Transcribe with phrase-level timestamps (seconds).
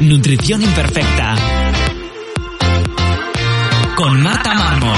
[0.00, 1.34] Nutrición imperfecta.
[3.96, 4.96] Con Marta Mármol.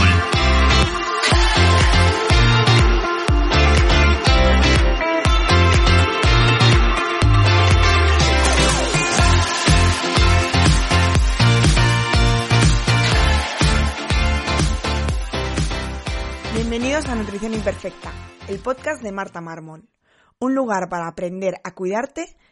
[16.55, 18.13] Bienvenidos a Nutrición Imperfecta,
[18.49, 19.89] el podcast de Marta Mármol.
[20.39, 22.37] Un lugar para aprender a cuidarte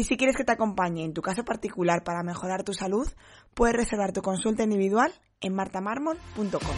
[0.00, 3.06] Y si quieres que te acompañe en tu caso particular para mejorar tu salud,
[3.52, 6.76] puedes reservar tu consulta individual en martamarmol.com.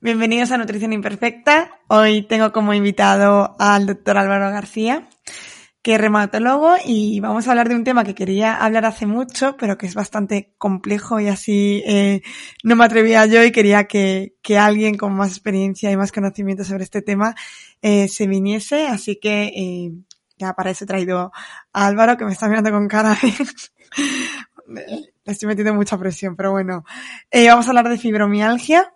[0.00, 1.80] Bienvenidos a Nutrición Imperfecta.
[1.88, 5.08] Hoy tengo como invitado al doctor Álvaro García,
[5.84, 9.76] que reumatólogo y vamos a hablar de un tema que quería hablar hace mucho, pero
[9.76, 12.22] que es bastante complejo y así eh,
[12.62, 16.64] no me atrevía yo y quería que, que, alguien con más experiencia y más conocimiento
[16.64, 17.34] sobre este tema
[17.82, 18.86] eh, se viniese.
[18.86, 19.92] Así que eh,
[20.38, 21.30] ya para eso he traído
[21.74, 23.18] a Álvaro, que me está mirando con cara.
[24.66, 26.86] Le estoy metiendo mucha presión, pero bueno.
[27.30, 28.90] Eh, vamos a hablar de fibromialgia.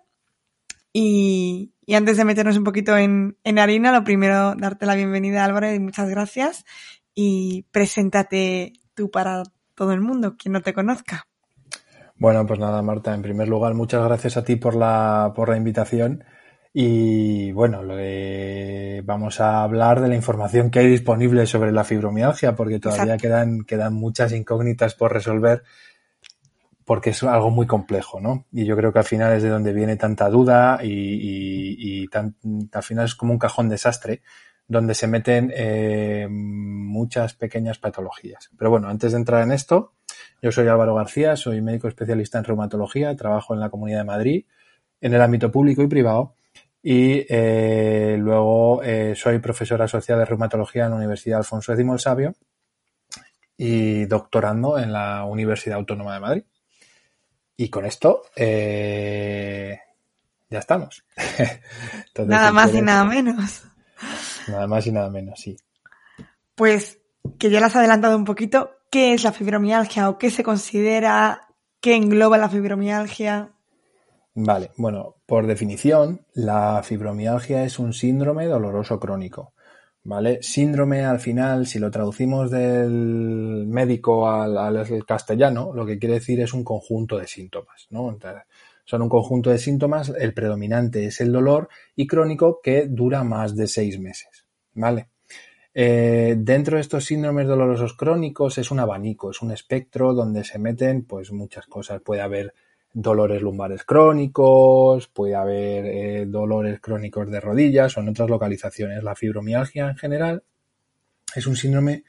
[0.91, 5.43] Y, y antes de meternos un poquito en, en, harina, lo primero, darte la bienvenida,
[5.43, 6.67] Álvaro, y muchas gracias.
[7.15, 9.45] Y preséntate tú para
[9.75, 11.27] todo el mundo, quien no te conozca.
[12.17, 15.57] Bueno, pues nada, Marta, en primer lugar, muchas gracias a ti por la, por la
[15.57, 16.25] invitación.
[16.75, 21.85] Y bueno, lo de, vamos a hablar de la información que hay disponible sobre la
[21.85, 25.63] fibromialgia, porque todavía quedan, quedan muchas incógnitas por resolver
[26.89, 28.47] porque es algo muy complejo, ¿no?
[28.51, 33.05] Y yo creo que al final es de donde viene tanta duda y, al final
[33.05, 34.23] es como un cajón desastre
[34.67, 38.49] donde se meten eh, muchas pequeñas patologías.
[38.57, 39.93] Pero bueno, antes de entrar en esto,
[40.41, 44.47] yo soy Álvaro García, soy médico especialista en reumatología, trabajo en la Comunidad de Madrid,
[45.03, 46.37] en el ámbito público y privado,
[46.83, 51.99] y eh, luego eh, soy profesor asociado de reumatología en la Universidad Alfonso X el
[51.99, 52.35] Sabio
[53.59, 56.45] y doctorando en la Universidad Autónoma de Madrid.
[57.61, 59.81] Y con esto eh,
[60.49, 61.05] ya estamos.
[61.17, 63.65] Entonces, nada más y nada menos.
[64.47, 65.57] Nada más y nada menos, sí.
[66.55, 67.01] Pues
[67.37, 71.49] que ya lo has adelantado un poquito, ¿qué es la fibromialgia o qué se considera,
[71.81, 73.51] qué engloba la fibromialgia?
[74.35, 79.53] Vale, bueno, por definición, la fibromialgia es un síndrome doloroso crónico.
[80.05, 80.39] ¿Vale?
[80.43, 86.55] Síndrome al final, si lo traducimos del médico al, castellano, lo que quiere decir es
[86.55, 88.17] un conjunto de síntomas, ¿no?
[88.85, 93.55] Son un conjunto de síntomas, el predominante es el dolor y crónico que dura más
[93.55, 94.47] de seis meses.
[95.75, 100.59] Eh, dentro de estos síndromes dolorosos crónicos es un abanico, es un espectro donde se
[100.59, 102.01] meten pues muchas cosas.
[102.01, 102.55] Puede haber
[102.93, 109.03] dolores lumbares crónicos, puede haber eh, dolores crónicos de rodillas o en otras localizaciones.
[109.03, 110.43] La fibromialgia en general
[111.35, 112.05] es un síndrome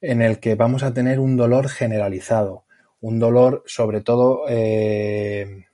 [0.00, 2.64] en el que vamos a tener un dolor generalizado,
[3.00, 5.66] un dolor sobre todo eh,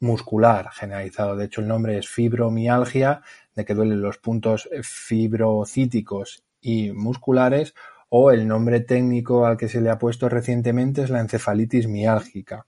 [0.00, 1.36] muscular generalizado.
[1.36, 3.22] De hecho, el nombre es fibromialgia,
[3.54, 7.74] de que duelen los puntos fibrocíticos y musculares,
[8.08, 12.66] o el nombre técnico al que se le ha puesto recientemente es la encefalitis miálgica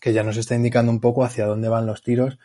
[0.00, 2.38] que ya nos está indicando un poco hacia dónde van los tiros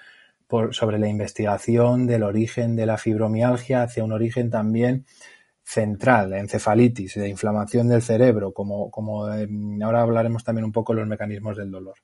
[0.72, 5.06] sobre la investigación del origen de la fibromialgia hacia un origen también
[5.64, 9.48] central, de encefalitis, de inflamación del cerebro, como, como eh,
[9.82, 11.96] ahora hablaremos también un poco de los mecanismos del dolor.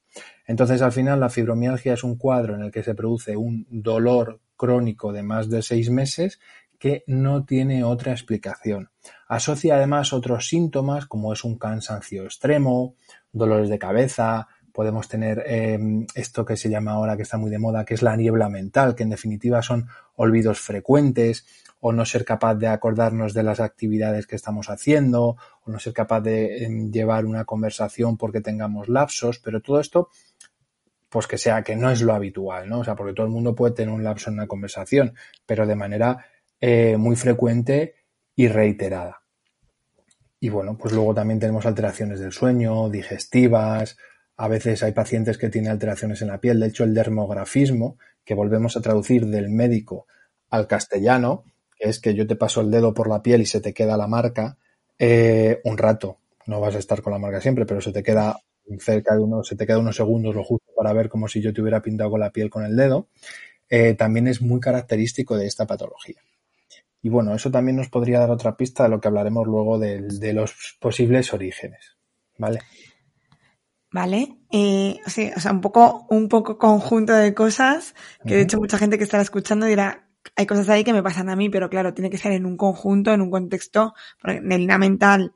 [0.48, 4.40] Entonces, al final, la fibromialgia es un cuadro en el que se produce un dolor
[4.56, 6.40] crónico de más de seis meses
[6.80, 8.90] que no tiene otra explicación.
[9.28, 12.96] Asocia además otros síntomas como es un cansancio extremo,
[13.34, 14.48] dolores de cabeza,
[14.80, 15.78] podemos tener eh,
[16.16, 18.96] esto que se llama ahora, que está muy de moda, que es la niebla mental,
[18.96, 21.46] que en definitiva son olvidos frecuentes
[21.82, 25.36] o no ser capaz de acordarnos de las actividades que estamos haciendo,
[25.66, 30.08] o no ser capaz de em, llevar una conversación porque tengamos lapsos, pero todo esto,
[31.10, 32.80] pues que sea, que no es lo habitual, ¿no?
[32.80, 35.14] O sea, porque todo el mundo puede tener un lapso en una conversación,
[35.46, 36.26] pero de manera
[36.62, 37.96] eh, muy frecuente
[38.34, 39.24] y reiterada.
[40.40, 43.98] Y bueno, pues luego también tenemos alteraciones del sueño, digestivas,
[44.42, 46.62] a veces hay pacientes que tienen alteraciones en la piel.
[46.62, 50.08] De hecho, el dermografismo, que volvemos a traducir del médico
[50.50, 51.44] al castellano,
[51.78, 54.08] es que yo te paso el dedo por la piel y se te queda la
[54.08, 54.58] marca
[54.98, 56.20] eh, un rato.
[56.46, 58.40] No vas a estar con la marca siempre, pero se te queda
[58.80, 61.54] cerca de uno, se te queda unos segundos lo justo para ver como si yo
[61.54, 63.10] te hubiera pintado con la piel con el dedo.
[63.70, 66.22] Eh, también es muy característico de esta patología.
[67.02, 70.00] Y bueno, eso también nos podría dar otra pista de lo que hablaremos luego de,
[70.00, 71.98] de los posibles orígenes.
[72.38, 72.60] ¿Vale?
[73.92, 74.38] ¿Vale?
[74.52, 77.96] Eh, o, sea, un poco, un poco conjunto de cosas
[78.26, 81.30] que de hecho mucha gente que estará escuchando dirá, hay cosas ahí que me pasan
[81.30, 84.78] a mí, pero claro, tiene que ser en un conjunto, en un contexto, porque la
[84.78, 85.34] mental,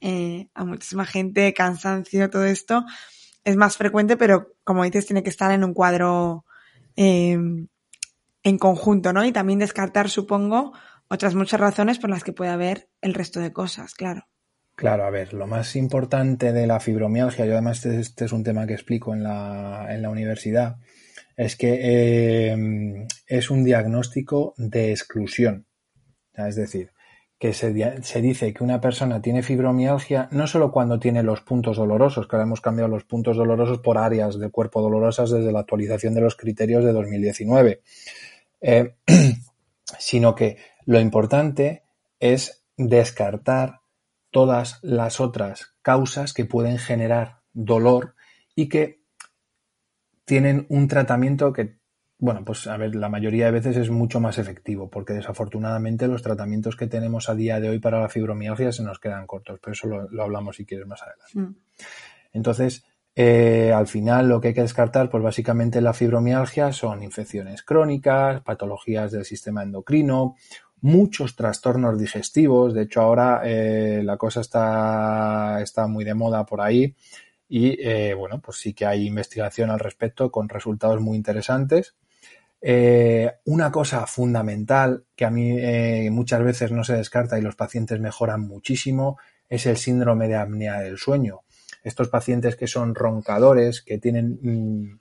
[0.00, 2.84] eh, a muchísima gente, cansancio, todo esto,
[3.44, 6.44] es más frecuente, pero como dices, tiene que estar en un cuadro
[6.96, 7.38] eh,
[8.42, 9.24] en conjunto, ¿no?
[9.24, 10.72] Y también descartar, supongo,
[11.08, 14.26] otras muchas razones por las que puede haber el resto de cosas, claro.
[14.76, 18.44] Claro, a ver, lo más importante de la fibromialgia, yo además este, este, es un
[18.44, 20.76] tema que explico en la, en la universidad,
[21.34, 25.66] es que eh, es un diagnóstico de exclusión.
[26.34, 26.90] Es decir,
[27.38, 31.78] que se, se, dice que una persona tiene fibromialgia no solo cuando tiene los puntos
[31.78, 35.60] dolorosos, que ahora hemos cambiado los puntos dolorosos por áreas del cuerpo dolorosas desde la
[35.60, 37.80] actualización de los criterios de 2019,
[38.60, 38.94] eh,
[39.98, 41.84] sino que lo importante
[42.20, 43.80] es descartar
[44.36, 48.16] todas las otras causas que pueden generar dolor
[48.54, 49.00] y que
[50.26, 51.78] tienen un tratamiento que,
[52.18, 56.20] bueno, pues a ver, la mayoría de veces es mucho más efectivo, porque desafortunadamente los
[56.20, 59.72] tratamientos que tenemos a día de hoy para la fibromialgia se nos quedan cortos, pero
[59.72, 61.40] eso lo, hablamos si quieres más adelante.
[61.40, 61.56] Mm.
[62.34, 62.84] Entonces,
[63.14, 68.42] eh, al final lo que hay que descartar, pues básicamente la fibromialgia son infecciones crónicas,
[68.42, 70.36] patologías del sistema endocrino,
[70.80, 72.74] muchos trastornos digestivos.
[72.74, 76.94] De hecho, ahora eh, la cosa está, está muy de moda por ahí
[77.48, 81.94] y eh, bueno, pues sí que hay investigación al respecto con resultados muy interesantes.
[82.60, 85.56] Eh, una cosa fundamental que a mí
[86.10, 89.18] muchas veces no se descarta y los pacientes mejoran muchísimo
[89.48, 91.42] es el síndrome de apnea del sueño.
[91.84, 94.98] Estos pacientes que son roncadores, que tienen mm,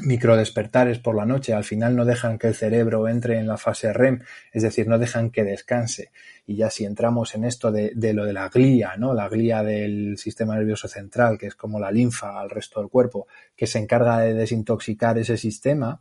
[0.00, 3.92] microdespertares por la noche, al final no dejan que el cerebro entre en la fase
[3.92, 4.22] REM,
[4.52, 6.10] es decir, no dejan que descanse.
[6.46, 9.14] Y ya si entramos en esto de, lo de la glía, ¿no?
[9.14, 13.26] La glía del sistema nervioso central, que es como la linfa al resto del cuerpo,
[13.56, 16.00] que se encarga de desintoxicar ese sistema,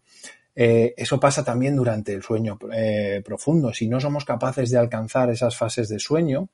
[0.55, 3.73] eh, eso pasa también durante el sueño eh, profundo.
[3.73, 6.49] Si no somos capaces de alcanzar esas fases de sueño,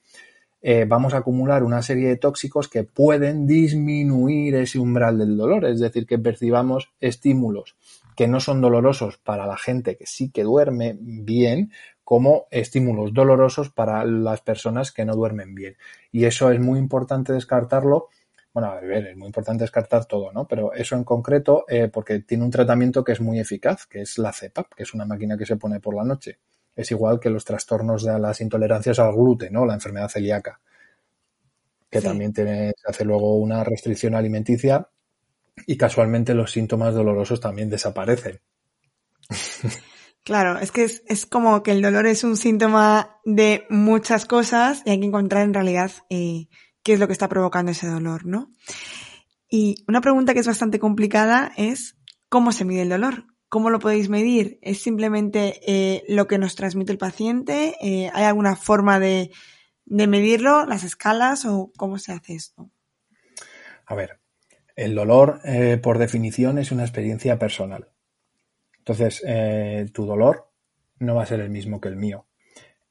[0.61, 5.65] eh, vamos a acumular una serie de tóxicos que pueden disminuir ese umbral del dolor,
[5.65, 7.75] es decir, que percibamos estímulos
[8.17, 11.71] que no son dolorosos para la gente que sí que duerme bien,
[12.03, 15.77] como estímulos dolorosos para las personas que no duermen bien.
[16.11, 18.07] Y eso es muy importante descartarlo.
[18.53, 20.47] Bueno, a ver, es muy importante descartar todo, ¿no?
[20.47, 24.17] Pero eso en concreto, eh, porque tiene un tratamiento que es muy eficaz, que es
[24.17, 26.39] la CEPAP, que es una máquina que se pone por la noche
[26.77, 29.65] es igual que los trastornos de las intolerancias al gluten, ¿no?
[29.65, 30.61] La enfermedad celíaca,
[31.89, 34.87] que también tiene, hace luego una restricción alimenticia
[35.65, 38.39] y casualmente los síntomas dolorosos también desaparecen.
[40.23, 44.89] Claro, es que es, como que el dolor es un síntoma de muchas cosas y
[44.89, 46.49] hay que encontrar en realidad eh,
[46.83, 48.51] qué es lo que está provocando ese dolor, ¿no?
[49.49, 51.95] Y una pregunta que es bastante complicada es
[52.27, 53.36] ¿cómo se mide el dolor?
[53.49, 54.59] ¿Cómo lo podéis medir?
[54.61, 57.75] ¿Es simplemente eh, lo que nos transmite el paciente?
[57.81, 59.31] Eh, ¿Hay alguna forma de,
[59.85, 60.65] medirlo?
[60.65, 62.69] ¿Las escalas o cómo se hace esto?
[63.85, 64.19] A ver,
[64.75, 67.87] el dolor eh, por definición es una experiencia personal.
[68.79, 69.21] Entonces,
[69.91, 70.49] tu dolor
[70.99, 72.25] no va a ser el mismo que el mío.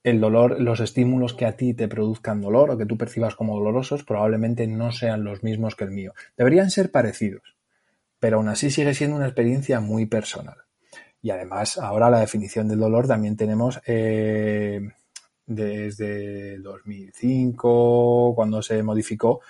[0.03, 3.57] El dolor, los estímulos que a ti te produzcan dolor o que tú percibas como
[3.57, 6.13] dolorosos probablemente no sean los mismos que el mío.
[6.37, 7.56] Deberían ser parecidos
[8.18, 10.56] pero aún así sigue siendo una experiencia muy personal.
[11.23, 14.80] Y además, ahora la definición del dolor también tenemos eh,
[15.46, 19.40] desde 2005, cuando se modificó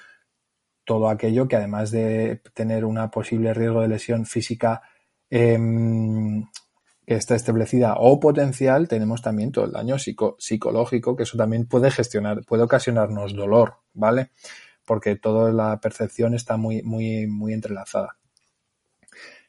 [0.84, 4.82] todo aquello que además de tener una posible riesgo de lesión física
[5.30, 6.44] em,
[7.04, 11.90] que está establecida o potencial, tenemos también todo el daño psicológico, que eso también puede
[11.90, 14.30] gestionar, puede ocasionarnos dolor, ¿vale?
[14.84, 18.16] Porque toda la percepción está muy, muy, muy entrelazada.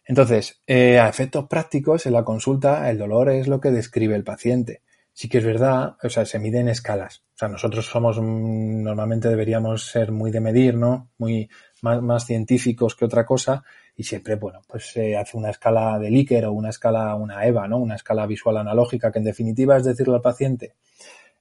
[0.07, 4.23] Entonces, eh, a efectos prácticos, en la consulta, el dolor es lo que describe el
[4.23, 4.81] paciente.
[5.13, 7.23] sí que es verdad, o sea, se mide en escalas.
[7.33, 11.09] O sea, nosotros somos, mm, normalmente deberíamos ser muy de medir, ¿no?
[11.17, 11.49] Muy
[11.81, 13.63] más, científicos que otra cosa
[13.95, 17.67] y siempre, bueno, pues se hace una escala de Likert o una escala, una EVA,
[17.67, 17.77] ¿no?
[17.79, 20.75] Una escala visual analógica que en definitiva es decirle al paciente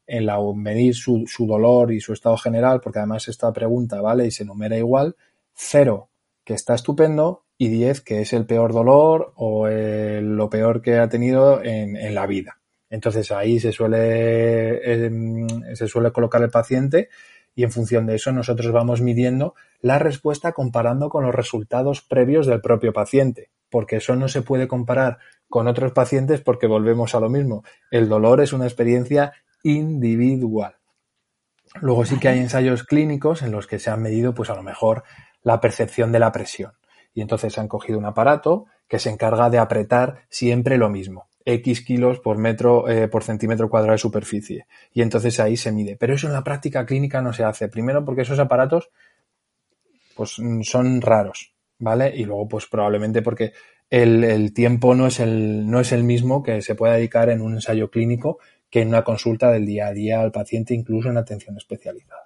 [0.07, 4.27] en la medir su, su dolor y su estado general, porque además esta pregunta, ¿vale?
[4.27, 5.17] Y se enumera igual,
[5.53, 6.09] cero,
[6.45, 10.99] que está estupendo, y 10, que es el peor dolor o el, lo peor que
[10.99, 12.59] ha tenido en, en la vida.
[12.91, 15.11] Entonces ahí se suele, eh,
[15.75, 17.09] se suele colocar el paciente
[17.55, 22.47] y en función de eso nosotros vamos midiendo la respuesta comparando con los resultados previos
[22.47, 27.21] del propio paciente, porque eso no se puede comparar con otros pacientes porque volvemos a
[27.21, 27.65] lo mismo.
[27.91, 29.33] El dolor es una experiencia
[29.63, 30.77] individual.
[31.81, 34.63] Luego sí que hay ensayos clínicos en los que se han medido, pues a lo
[34.63, 35.03] mejor,
[35.43, 36.73] la percepción de la presión.
[37.17, 41.29] Y entonces han cogido un aparato que se encarga de apretar siempre lo mismo.
[41.47, 44.67] X kilos por metro, eh, por centímetro cuadrado de superficie.
[44.93, 45.97] Y entonces ahí se mide.
[45.97, 47.69] Pero eso en la práctica clínica no se hace.
[47.69, 48.91] Primero porque esos aparatos,
[50.15, 52.13] pues son raros, ¿vale?
[52.15, 53.55] Y luego, pues probablemente porque
[53.89, 57.41] el, el tiempo no es el, no es el mismo que se puede dedicar en
[57.41, 61.17] un ensayo clínico que en una consulta del día a día al paciente, incluso en
[61.17, 62.25] atención especializada.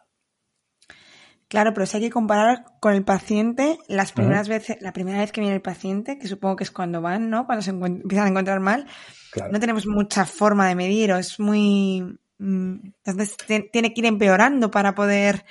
[1.50, 5.32] Claro, pero si hay que comparar con el paciente las primeras veces, la primera vez
[5.32, 7.44] que viene el paciente, que supongo que es cuando van, ¿no?
[7.44, 8.86] Cuando se empiezan a encontrar mal,
[9.32, 9.50] claro.
[9.50, 12.20] no tenemos mucha forma de medir o es muy...
[12.38, 13.36] Mm, entonces
[13.72, 15.44] tiene que ir empeorando para poder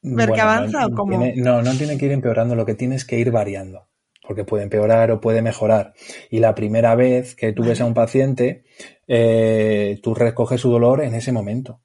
[0.00, 1.18] ver bueno, que avanza no, o cómo.
[1.18, 3.90] Tiene, no, no tiene que ir empeorando, lo que tiene es que ir variando
[4.26, 5.92] porque puede empeorar o puede mejorar.
[6.30, 8.64] Y la primera vez que tú ves a un paciente,
[9.06, 11.83] eh, tú recoges su dolor en ese momento.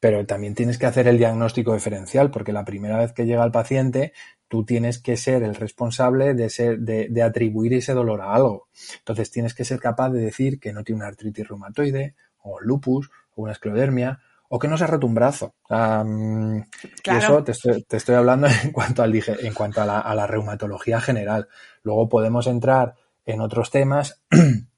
[0.00, 3.52] Pero también tienes que hacer el diagnóstico diferencial, porque la primera vez que llega el
[3.52, 4.12] paciente,
[4.48, 8.68] tú tienes que ser el responsable de, ser, de, de atribuir ese dolor a algo.
[8.98, 13.10] Entonces tienes que ser capaz de decir que no tiene una artritis reumatoide, o lupus,
[13.34, 15.54] o una esclerodermia, o que no se ha roto un brazo.
[15.68, 16.64] Um,
[17.02, 17.20] claro.
[17.20, 20.14] Y eso te estoy, te estoy, hablando en cuanto, al, en cuanto a, la, a
[20.14, 21.48] la reumatología general.
[21.82, 22.94] Luego podemos entrar
[23.26, 24.22] en otros temas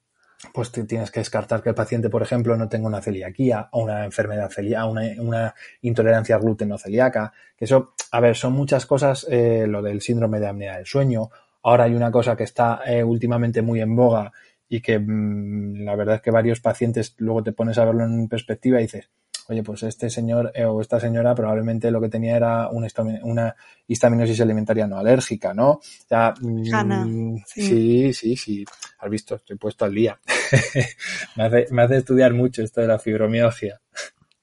[0.52, 4.04] pues tienes que descartar que el paciente, por ejemplo, no tenga una celiaquía o una
[4.04, 8.86] enfermedad celíaca, una, una intolerancia al gluten o celíaca, que eso, a ver, son muchas
[8.86, 11.30] cosas, eh, lo del síndrome de apnea del sueño.
[11.62, 14.32] Ahora hay una cosa que está eh, últimamente muy en boga
[14.68, 18.28] y que mmm, la verdad es que varios pacientes luego te pones a verlo en
[18.28, 19.10] perspectiva y dices,
[19.48, 22.88] oye, pues este señor eh, o esta señora probablemente lo que tenía era una,
[23.22, 23.56] una
[23.86, 25.80] histaminosis alimentaria no alérgica, ¿no?
[26.08, 27.62] Ya, mm, sí.
[27.62, 28.64] sí, sí, sí,
[28.98, 30.18] has visto, estoy puesto al día.
[31.36, 33.80] me, hace, me hace estudiar mucho esto de la fibromialgia.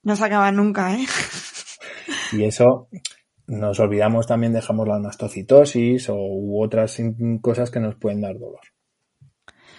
[0.02, 1.06] No se acaba nunca, ¿eh?
[2.32, 2.88] y eso
[3.46, 6.98] nos olvidamos también, dejamos la mastocitosis o u otras
[7.40, 8.60] cosas que nos pueden dar dolor.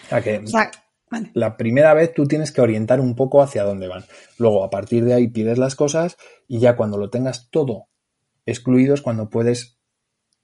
[0.06, 0.70] O sea que, O sea,
[1.12, 1.30] vale.
[1.36, 4.06] la primera vez tú tienes que orientar un poco hacia dónde van.
[4.40, 7.90] Luego, a partir de ahí, pides las cosas y ya cuando lo tengas todo
[8.46, 9.78] excluido es cuando puedes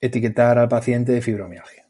[0.01, 1.87] etiquetar al paciente de fibromialgia.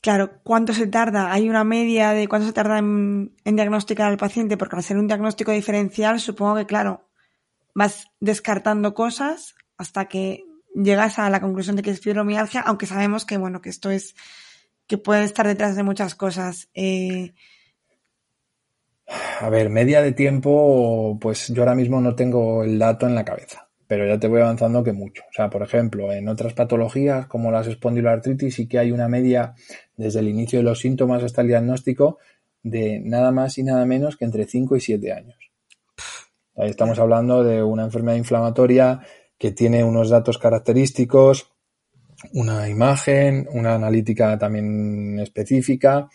[0.00, 1.32] Claro, ¿cuánto se tarda?
[1.32, 4.56] ¿Hay una media de cuánto se tarda en, en diagnosticar al paciente?
[4.56, 7.08] Porque al ser un diagnóstico diferencial, supongo que, claro,
[7.74, 10.44] vas descartando cosas hasta que
[10.74, 14.14] llegas a la conclusión de que es fibromialgia, aunque sabemos que, bueno, que esto es,
[14.92, 16.68] que puede estar detrás de muchas cosas.
[16.74, 17.32] Eh...
[19.40, 23.24] A ver, media de tiempo, pues yo ahora mismo no tengo el dato en la
[23.24, 25.22] cabeza, pero ya te voy avanzando que mucho.
[25.30, 29.54] O sea, por ejemplo, en otras patologías como las espondiloartritis sí que hay una media
[29.96, 32.18] desde el inicio de los síntomas hasta el diagnóstico
[32.62, 35.38] de nada más y nada menos que entre 5 y 7 años.
[36.54, 39.00] Ahí estamos hablando de una enfermedad inflamatoria
[39.38, 41.51] que tiene unos datos característicos,
[42.32, 46.08] una imagen, una analítica también específica.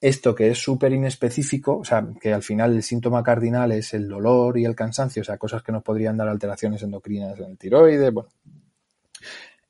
[0.00, 4.08] Esto que es súper inespecífico, o sea, que al final el síntoma cardinal es el
[4.08, 7.58] dolor y el cansancio, o sea, cosas que nos podrían dar alteraciones endocrinas en el
[7.58, 8.28] tiroides, bueno,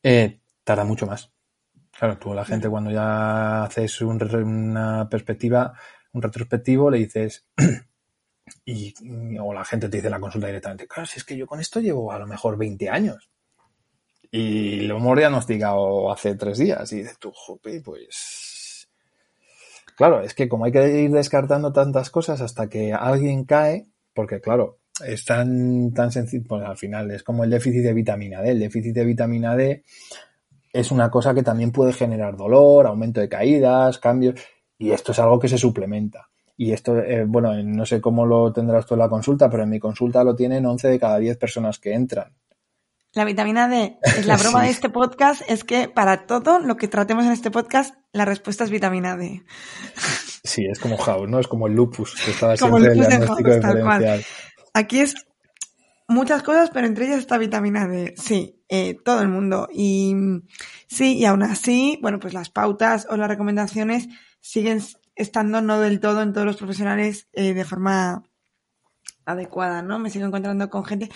[0.03, 1.31] eh, tarda mucho más.
[1.97, 5.73] Claro, tú la gente cuando ya haces un, una perspectiva,
[6.13, 7.47] un retrospectivo, le dices,
[8.65, 8.93] y,
[9.39, 11.61] o la gente te dice en la consulta directamente, claro, si es que yo con
[11.61, 13.31] esto llevo a lo mejor 20 años.
[14.37, 16.93] Y lo hemos diagnosticado hace tres días.
[16.93, 18.89] Y dices tú, jope, pues.
[19.97, 24.41] Claro, es que como hay que ir descartando tantas cosas hasta que alguien cae, porque
[24.41, 28.51] claro, es tan, tan sencillo, pues al final es como el déficit de vitamina D.
[28.51, 29.85] El déficit de vitamina D
[30.73, 34.35] es una cosa que también puede generar dolor, aumento de caídas, cambios,
[34.77, 36.29] y esto es algo que se suplementa.
[36.57, 39.71] Y esto, eh, bueno, no sé cómo lo tendrás tú en la consulta, pero en
[39.71, 42.35] mi consulta lo tienen 11 de cada 10 personas que entran.
[43.15, 44.67] La vitamina D es la broma sí.
[44.67, 48.65] de este podcast, es que para todo lo que tratemos en este podcast la respuesta
[48.65, 49.45] es vitamina D.
[50.43, 51.39] Sí, es como House, ¿no?
[51.39, 54.25] Es como el lupus, que estaba siempre el diagnóstico diferencial.
[54.75, 55.15] Aquí es
[56.09, 58.15] muchas cosas, pero entre ellas está vitamina D.
[58.17, 59.69] Sí, eh, todo el mundo.
[59.73, 60.15] Y
[60.89, 64.09] sí, y aún así, bueno, pues las pautas o las recomendaciones
[64.41, 64.83] siguen
[65.15, 68.25] estando no del todo en todos los profesionales eh, de forma
[69.25, 69.99] adecuada, ¿no?
[69.99, 71.11] Me sigo encontrando con gente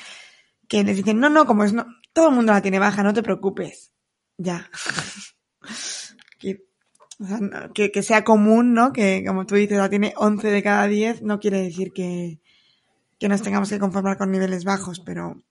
[0.68, 3.14] que les dicen, no, no, como es, no, todo el mundo la tiene baja, no
[3.14, 3.92] te preocupes.
[4.36, 4.70] Ya.
[7.74, 8.92] que, que, sea común, ¿no?
[8.92, 12.38] Que como tú dices, la tiene 11 de cada 10, no quiere decir que,
[13.18, 15.42] que nos tengamos que conformar con niveles bajos, pero...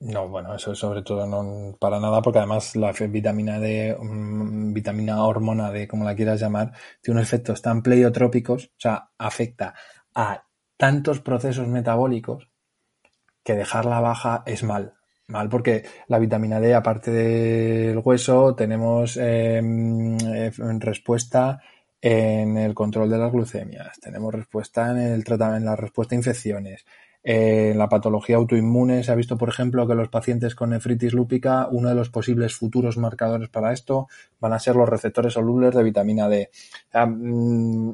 [0.00, 5.24] No, bueno, eso sobre todo no para nada, porque además la vitamina D, mm, vitamina
[5.24, 9.74] hormona D, como la quieras llamar, tiene unos efectos tan pleiotrópicos, o sea, afecta
[10.14, 10.44] a
[10.76, 12.47] tantos procesos metabólicos
[13.42, 14.94] que dejarla baja es mal.
[15.28, 21.60] Mal porque la vitamina D, aparte del hueso, tenemos em, eh, respuesta
[22.00, 26.18] en el control de las glucemias, tenemos respuesta en el tratamiento, en la respuesta a
[26.18, 26.86] infecciones.
[27.22, 31.68] En la patología autoinmune se ha visto, por ejemplo, que los pacientes con nefritis lúpica,
[31.70, 34.06] uno de los posibles futuros marcadores para esto
[34.40, 36.50] van a ser los receptores solubles de vitamina D.
[36.94, 37.90] Mm,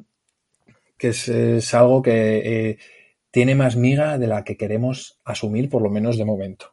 [0.96, 2.78] que es, algo que eh,
[3.34, 6.72] tiene más miga de la que queremos asumir, por lo menos de momento.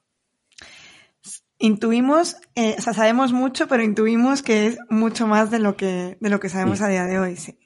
[1.58, 6.20] Intuimos, eh, o sea, sabemos mucho, pero intuimos que es mucho más de lo que,
[6.20, 7.58] de lo que sabemos a día de hoy, sí.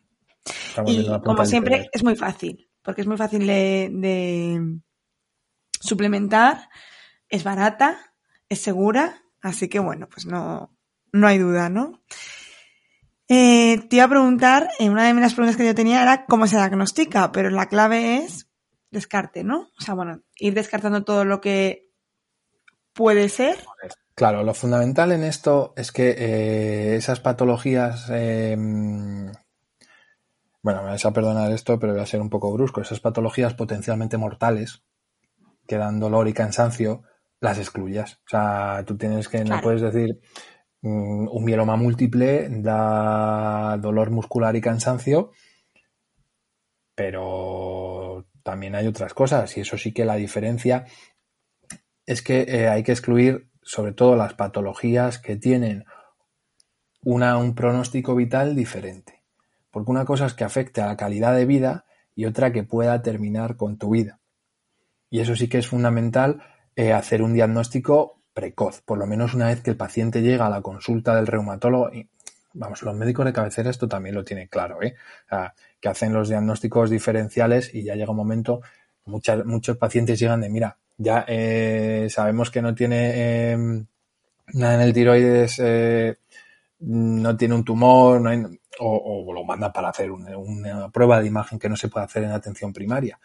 [0.87, 4.79] y como siempre, es muy fácil, porque es muy fácil de,
[5.81, 6.69] suplementar,
[7.27, 8.13] es barata,
[8.47, 10.73] es segura, así que bueno, pues no,
[11.11, 12.01] no hay duda, ¿no?
[13.27, 16.47] Eh, te iba a preguntar, eh, una de las preguntas que yo tenía era cómo
[16.47, 18.45] se diagnostica, pero la clave es
[18.95, 19.69] descarte, ¿no?
[19.77, 21.91] O sea, bueno, ir descartando todo lo que
[22.93, 23.57] puede ser.
[24.15, 29.31] Claro, lo fundamental en esto es que eh, esas patologías, em,
[30.63, 33.53] bueno, me vais a perdonar esto, pero voy a ser un poco brusco, esas patologías
[33.53, 34.83] potencialmente mortales
[35.67, 37.03] que dan dolor y cansancio,
[37.41, 38.19] las excluyas.
[38.25, 40.22] O sea, tú tienes que, no puedes decir,
[40.81, 45.31] mm, un mieloma múltiple da dolor muscular y cansancio,
[46.96, 47.84] pero
[48.46, 50.86] también hay otras cosas y eso sí que la diferencia
[52.05, 55.86] es que eh, hay que excluir sobre todo las patologías que tienen
[57.01, 59.24] una, un pronóstico vital diferente.
[59.72, 63.01] Porque una cosa es que afecte a la calidad de vida y otra que pueda
[63.01, 64.20] terminar con tu vida.
[65.10, 66.44] Y eso sí que es fundamental
[66.75, 70.51] eh, hacer un diagnóstico precoz, por lo menos una vez que el paciente llega a
[70.51, 71.90] la consulta del reumatólogo.
[72.57, 74.96] Vamos, los médicos de cabecera esto también lo tienen claro, ¿eh?
[75.81, 78.61] que hacen los diagnósticos diferenciales y ya llega un momento,
[79.05, 83.85] muchos pacientes llegan de, mira, ya eh, sabemos que no tiene em,
[84.53, 86.18] nada en el tiroides, eh,
[86.79, 88.22] no tiene un tumor,
[88.79, 92.31] o, lo manda para hacer una, prueba de imagen que no se puede hacer en
[92.31, 93.20] atención primaria.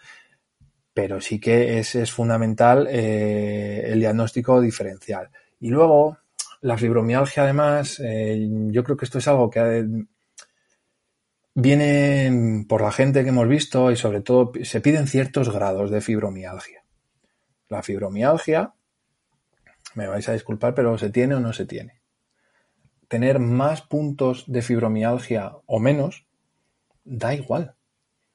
[0.92, 5.30] Pero sí que es, es fundamental eh, el diagnóstico diferencial.
[5.60, 6.18] Y luego,
[6.60, 9.88] la fibromialgia, además, yo creo que esto es algo que
[11.54, 16.00] viene por la gente que hemos visto y sobre todo se piden ciertos grados de
[16.00, 16.84] fibromialgia.
[17.68, 18.74] La fibromialgia,
[19.94, 22.00] me vais a disculpar, pero ¿se tiene o no se tiene?
[23.08, 26.26] Tener más puntos de fibromialgia o menos,
[27.04, 27.74] da igual.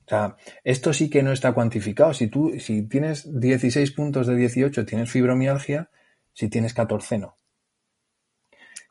[0.06, 2.14] O sea, esto sí que no está cuantificado.
[2.14, 5.90] Si tú, si tienes 16 puntos de 18, tienes fibromialgia,
[6.34, 7.38] si tienes 14, no.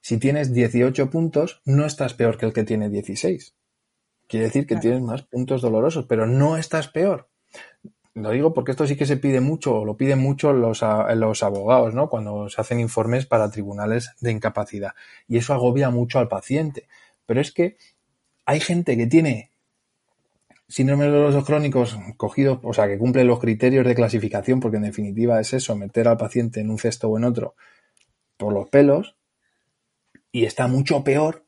[0.05, 3.55] Si tienes 18 puntos, no estás peor que el que tiene 16.
[4.29, 7.31] Quiere decir que tienes más puntos dolorosos, pero no estás peor.
[8.13, 11.43] Lo digo porque esto sí que se pide mucho, o lo piden mucho los, los
[11.43, 12.11] abogados, ¿no?
[12.11, 14.93] Cuando se hacen informes para tribunales de incapacidad.
[15.27, 16.87] Y eso agobia mucho al paciente.
[17.25, 17.79] Pero es que
[18.45, 19.53] hay gente que tiene
[20.69, 25.41] síndrome dolorosos crónicos cogidos, o sea, que cumple los criterios de clasificación, porque en definitiva
[25.41, 27.55] es eso, meter al paciente en un cesto o en otro
[28.37, 29.17] por los pelos,
[30.35, 31.47] y está mucho peor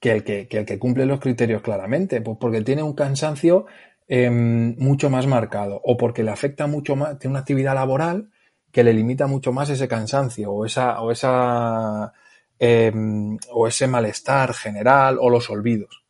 [0.00, 3.66] que el que, que el que cumple los criterios claramente, pues porque tiene un cansancio
[4.08, 8.30] Em, mucho más marcado o porque le afecta mucho más, tiene una actividad laboral
[8.70, 12.12] que le limita mucho más ese cansancio o esa, o esa,
[12.60, 16.04] em, o ese malestar general o los olvidos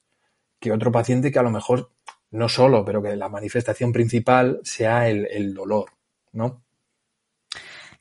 [0.61, 1.91] que otro paciente que a lo mejor
[2.33, 5.93] no solo, pero que la manifestación principal sea el, dolor,
[6.33, 6.63] ¿no?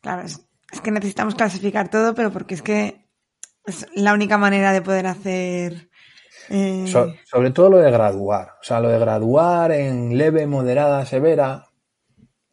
[0.01, 0.41] Claro, es,
[0.83, 3.04] que necesitamos clasificar todo, pero porque es que
[3.65, 5.89] es la única manera de poder hacer
[6.49, 6.85] eh,
[7.25, 8.49] sobre todo lo de graduar.
[8.61, 11.65] O sea, lo de graduar en leve, moderada, severa.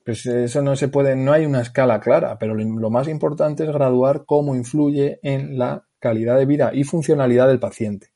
[0.05, 3.71] Pues eso no se puede, no hay una escala clara, pero lo, más importante es
[3.71, 8.09] graduar cómo influye en la calidad de vida y funcionalidad del paciente.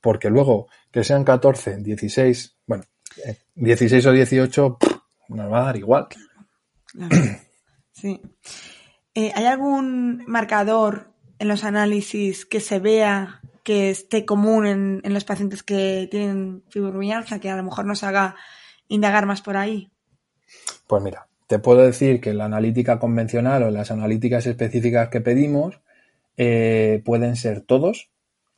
[0.00, 2.82] porque luego que sean 14, 16, bueno,
[3.54, 4.78] 16 o 18,
[5.28, 6.08] nos va a dar igual.
[7.92, 8.20] Sí.
[9.14, 11.11] Eh, ¿Hay algún marcador
[11.42, 17.40] en los análisis que se vea que esté común en, los pacientes que tienen fibromialgia,
[17.40, 18.36] que a lo mejor nos haga
[18.86, 19.90] indagar más por ahí?
[20.86, 25.80] Pues mira, te puedo decir que la analítica convencional o las analíticas específicas que pedimos
[26.36, 28.12] eh, pueden ser todos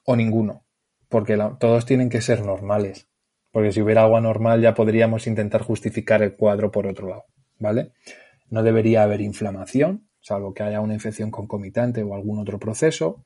[0.04, 0.62] o ninguno,
[1.08, 3.08] porque todos tienen que ser normales,
[3.50, 7.24] porque si hubiera agua normal ya podríamos intentar justificar el cuadro por otro lado,
[7.58, 7.92] ¿vale?
[8.50, 13.22] No debería haber inflamación, salvo que haya una infección concomitante o algún otro proceso.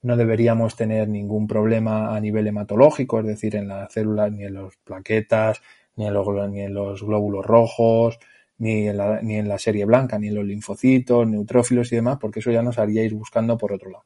[0.00, 4.54] No deberíamos tener ningún problema a nivel hematológico, es decir, en las células, ni en
[4.54, 5.60] las plaquetas,
[5.96, 8.18] ni en los, glóbulos rojos,
[8.56, 12.16] ni en, la, ni en la serie blanca, ni en los linfocitos, neutrófilos y demás,
[12.18, 14.04] porque eso ya nos haría ir buscando por otro lado.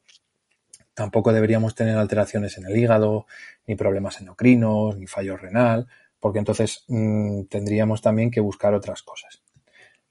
[0.93, 3.25] Tampoco deberíamos tener alteraciones en el hígado,
[3.65, 5.87] ni problemas endocrinos, ni fallo renal,
[6.19, 9.41] porque entonces mmm, tendríamos también que buscar otras cosas.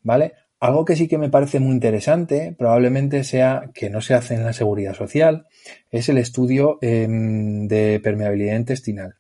[0.03, 0.33] ¿Vale?
[0.63, 4.45] Algo que sí que me parece muy interesante, probablemente sea que no se hace en
[4.45, 5.49] la seguridad social,
[5.91, 9.17] es el estudio eh, de permeabilidad intestinal.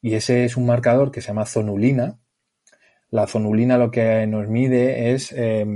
[0.00, 2.18] Y ese es un marcador que se llama zonulina.
[3.10, 5.66] La zonulina lo que nos mide es, eh,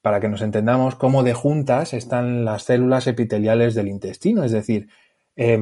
[0.00, 4.90] para que nos entendamos, cómo de juntas están las células epiteliales del intestino, es decir,
[5.34, 5.58] eh,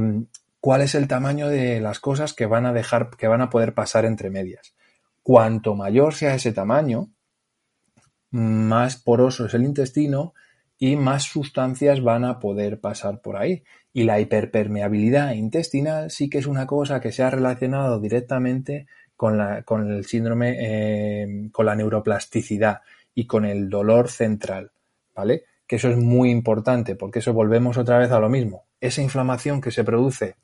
[0.61, 3.73] cuál es el tamaño de las cosas que van a dejar, que van a poder
[3.73, 4.75] pasar entre medias.
[5.23, 7.14] Cuanto mayor sea ese tamaño,
[8.35, 10.35] más poroso es el intestino
[10.77, 13.63] y más sustancias van a poder pasar por ahí.
[13.93, 19.39] Y la hiperpermeabilidad intestinal sí que es una cosa que se ha relacionado directamente con,
[19.39, 22.81] la, con el síndrome, eh, con la neuroplasticidad
[23.15, 24.73] y con el dolor central,
[25.15, 25.45] ¿vale?
[25.69, 28.65] Que eso es muy importante porque eso volvemos otra vez a lo mismo.
[28.81, 30.35] Esa inflamación que se produce,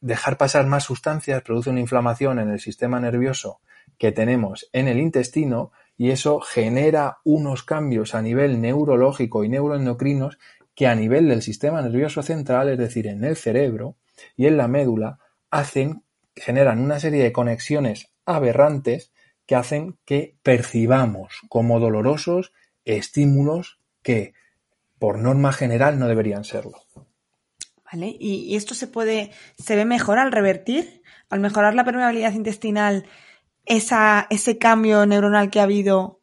[0.00, 3.60] dejar pasar más sustancias produce una inflamación en el sistema nervioso
[3.98, 10.38] que tenemos en el intestino y eso genera unos cambios a nivel neurológico y neuroendocrinos
[10.74, 13.96] que a nivel del sistema nervioso central, es decir, en el cerebro
[14.36, 15.18] y en la médula,
[15.50, 16.04] hacen,
[16.36, 19.12] generan una serie de conexiones aberrantes
[19.44, 22.52] que hacen que percibamos como dolorosos
[22.84, 24.34] estímulos que
[25.00, 26.78] por norma general no deberían serlo.
[27.90, 33.06] Vale, y, esto se puede, se ve mejor al revertir, al mejorar la permeabilidad intestinal,
[33.68, 36.20] esa, ese cambio neuronal que ha habido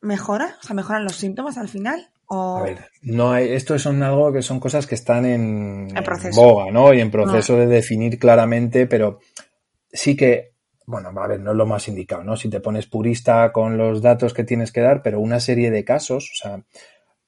[0.00, 2.08] mejora, o sea, mejoran los síntomas al final.
[2.26, 2.58] O...
[2.58, 6.70] A ver, no hay, esto son algo que son cosas que están en, en, boga,
[6.70, 6.94] ¿no?
[6.94, 7.60] Y en proceso no.
[7.60, 9.20] de definir claramente, pero
[9.92, 10.54] sí que,
[10.86, 12.36] bueno, a ver, no es lo más indicado, ¿no?
[12.36, 15.84] Si te pones purista con los datos que tienes que dar, pero una serie de
[15.84, 16.62] casos, o sea,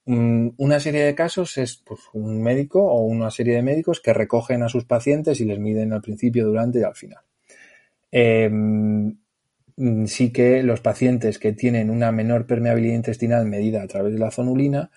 [0.06, 4.62] una serie de casos es pues, un médico o una serie de médicos que recogen
[4.62, 7.27] a sus pacientes y les miden al principio, durante y al final.
[8.10, 8.50] Eh,
[10.06, 14.30] sí que los pacientes que tienen una menor permeabilidad intestinal medida a través de la
[14.30, 14.90] zonulina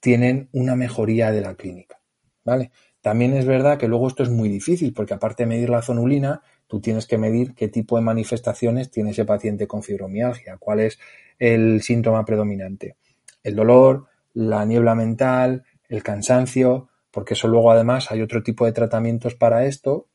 [0.00, 2.00] tienen una mejoría de la clínica.
[2.44, 2.70] ¿vale?
[3.00, 6.42] También es verdad que luego esto es muy difícil porque aparte de medir la zonulina,
[6.66, 10.98] tú tienes que medir qué tipo de manifestaciones tiene ese paciente con fibromialgia, cuál es
[11.38, 12.96] el síntoma predominante.
[13.42, 18.72] El dolor, la niebla mental, el cansancio, porque eso luego además hay otro tipo de
[18.72, 20.08] tratamientos para esto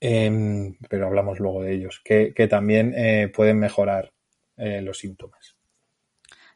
[0.00, 4.12] eh, pero hablamos luego de ellos, que, que también eh, pueden mejorar
[4.56, 5.56] eh, los síntomas.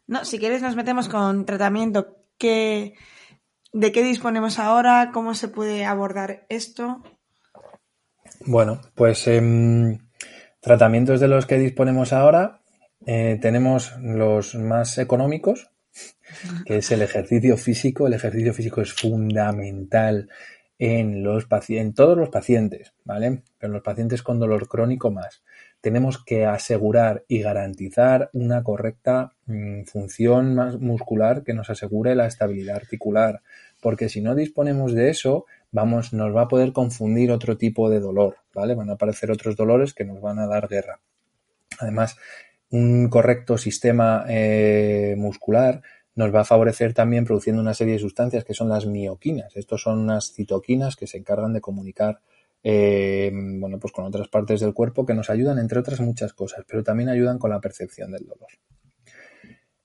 [0.06, 2.16] No, si quieres nos metemos con tratamiento.
[2.38, 2.94] ¿Qué,
[3.72, 5.10] ¿De qué disponemos ahora?
[5.12, 7.02] ¿Cómo se puede abordar esto?
[8.46, 10.00] Bueno, pues eh,
[10.60, 12.60] tratamientos de los que disponemos ahora
[13.06, 15.70] eh, tenemos los más económicos,
[16.64, 18.06] que es el ejercicio físico.
[18.06, 20.28] El ejercicio físico es fundamental
[20.80, 21.22] en,
[21.94, 23.42] todos los pacientes, ¿vale?
[23.60, 25.42] En los pacientes con dolor crónico más.
[25.82, 32.76] Tenemos que asegurar y garantizar una correcta mmm, función muscular que nos asegure la estabilidad
[32.76, 33.42] articular,
[33.82, 38.00] porque si no disponemos de eso, vamos, nos va a poder confundir otro tipo de
[38.00, 38.74] dolor, ¿vale?
[38.74, 41.00] Van a aparecer otros dolores que nos van a dar guerra.
[41.78, 42.16] Además,
[42.70, 45.82] un correcto sistema eh, muscular
[46.14, 49.56] nos va a favorecer también produciendo una serie de sustancias que son las mioquinas.
[49.56, 52.20] Estos son unas citoquinas que se encargan de comunicar
[52.62, 56.64] eh, bueno, pues con otras partes del cuerpo que nos ayudan, entre otras muchas cosas,
[56.68, 58.48] pero también ayudan con la percepción del dolor.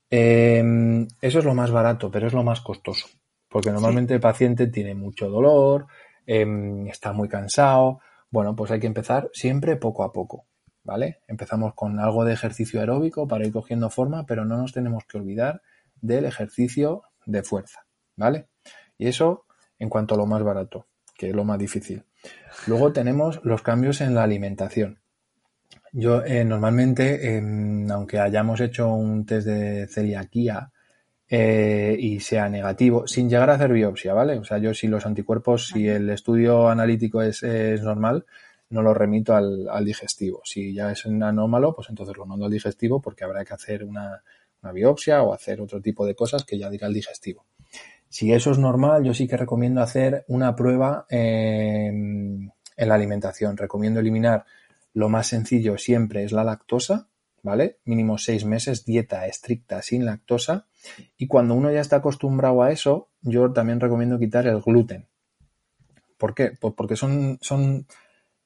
[0.09, 3.07] Eh, eso es lo más barato, pero es lo más costoso,
[3.49, 4.15] porque normalmente sí.
[4.15, 5.87] el paciente tiene mucho dolor,
[6.27, 6.45] eh,
[6.89, 7.99] está muy cansado.
[8.29, 10.45] Bueno, pues hay que empezar siempre poco a poco,
[10.83, 11.19] ¿vale?
[11.27, 15.17] Empezamos con algo de ejercicio aeróbico para ir cogiendo forma, pero no nos tenemos que
[15.17, 15.61] olvidar
[16.01, 18.47] del ejercicio de fuerza, ¿vale?
[18.97, 19.45] Y eso
[19.79, 20.87] en cuanto a lo más barato.
[21.17, 22.03] que es lo más difícil.
[22.67, 24.99] Luego tenemos los cambios en la alimentación.
[25.93, 27.41] Yo eh, normalmente,
[27.89, 30.71] aunque hayamos hecho un test de celiaquía
[31.29, 34.37] eh, y sea negativo, sin llegar a hacer biopsia, ¿vale?
[34.37, 37.41] O sea, yo si los anticuerpos, si el estudio analítico es,
[37.81, 38.25] normal,
[38.69, 40.41] no lo remito al, digestivo.
[40.43, 43.85] Si ya es un anómalo, pues entonces lo mando al digestivo porque habrá que hacer
[43.85, 44.21] una,
[44.71, 47.45] biopsia o hacer otro tipo de cosas que ya dirá el digestivo.
[48.09, 53.57] Si eso es normal, yo sí que recomiendo hacer una prueba en la alimentación.
[53.57, 54.45] Recomiendo eliminar
[54.93, 57.09] lo más sencillo siempre es la lactosa,
[57.43, 57.79] ¿vale?
[57.83, 60.67] Mínimo seis meses, dieta estricta sin lactosa.
[61.17, 65.07] Y cuando uno ya está acostumbrado a eso, yo también recomiendo quitar el gluten.
[66.17, 66.53] ¿Por qué?
[66.59, 67.87] Pues porque son, son,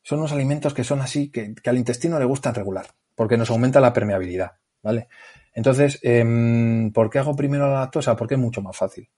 [0.02, 3.80] son unos alimentos que son así, que, al intestino le gustan regular, porque nos aumenta
[3.80, 5.08] la permeabilidad, ¿vale?
[5.54, 8.16] Entonces, em, ¿por qué hago primero la lactosa?
[8.16, 9.10] Porque es mucho más fácil.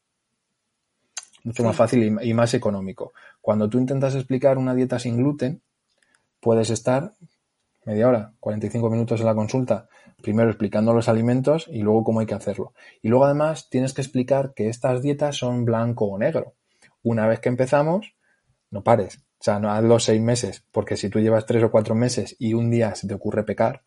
[1.44, 3.14] Mucho más fácil y más económico.
[3.42, 5.62] Cuando tú intentas explicar una dieta sin gluten,
[6.40, 7.14] puedes estar
[7.86, 9.90] media hora, 45 minutos en la consulta,
[10.22, 12.74] primero explicando los alimentos y luego cómo hay que hacerlo.
[13.02, 16.54] Y luego además tienes que explicar que estas dietas son blanco o negro.
[17.04, 18.14] Una vez que empezamos,
[18.70, 19.18] no pares.
[19.40, 22.36] O sea, no haz los seis meses, porque si tú llevas tres o cuatro meses
[22.38, 23.82] y un día se te ocurre pecar,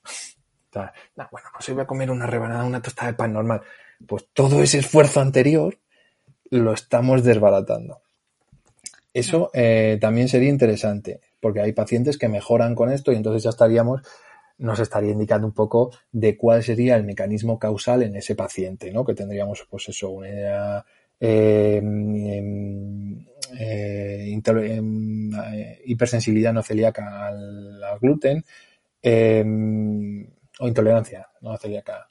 [0.74, 3.62] bueno, pues hoy voy a comer una rebanada, una tostada de pan normal.
[4.06, 5.78] Pues todo ese esfuerzo anterior
[6.50, 8.00] lo estamos desbaratando.
[9.12, 13.50] Eso eh, también sería interesante porque hay pacientes que mejoran con esto y entonces ya
[13.50, 14.00] estaríamos,
[14.58, 19.04] nos estaría indicando un poco de cuál sería el mecanismo causal en ese paciente, ¿no?
[19.04, 20.84] Que tendríamos, pues eso, una
[21.20, 23.26] em, em,
[23.58, 28.44] eh, em, eh, hipersensibilidad no celíaca al, gluten
[30.60, 32.06] o intolerancia no celíaca.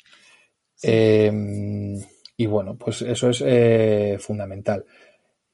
[0.81, 4.85] y bueno, pues eso es eh, fundamental.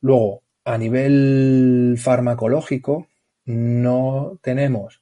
[0.02, 3.08] Luego, a nivel farmacológico,
[3.46, 5.02] no tenemos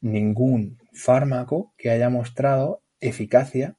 [0.00, 3.76] ningún fármaco que haya mostrado eficacia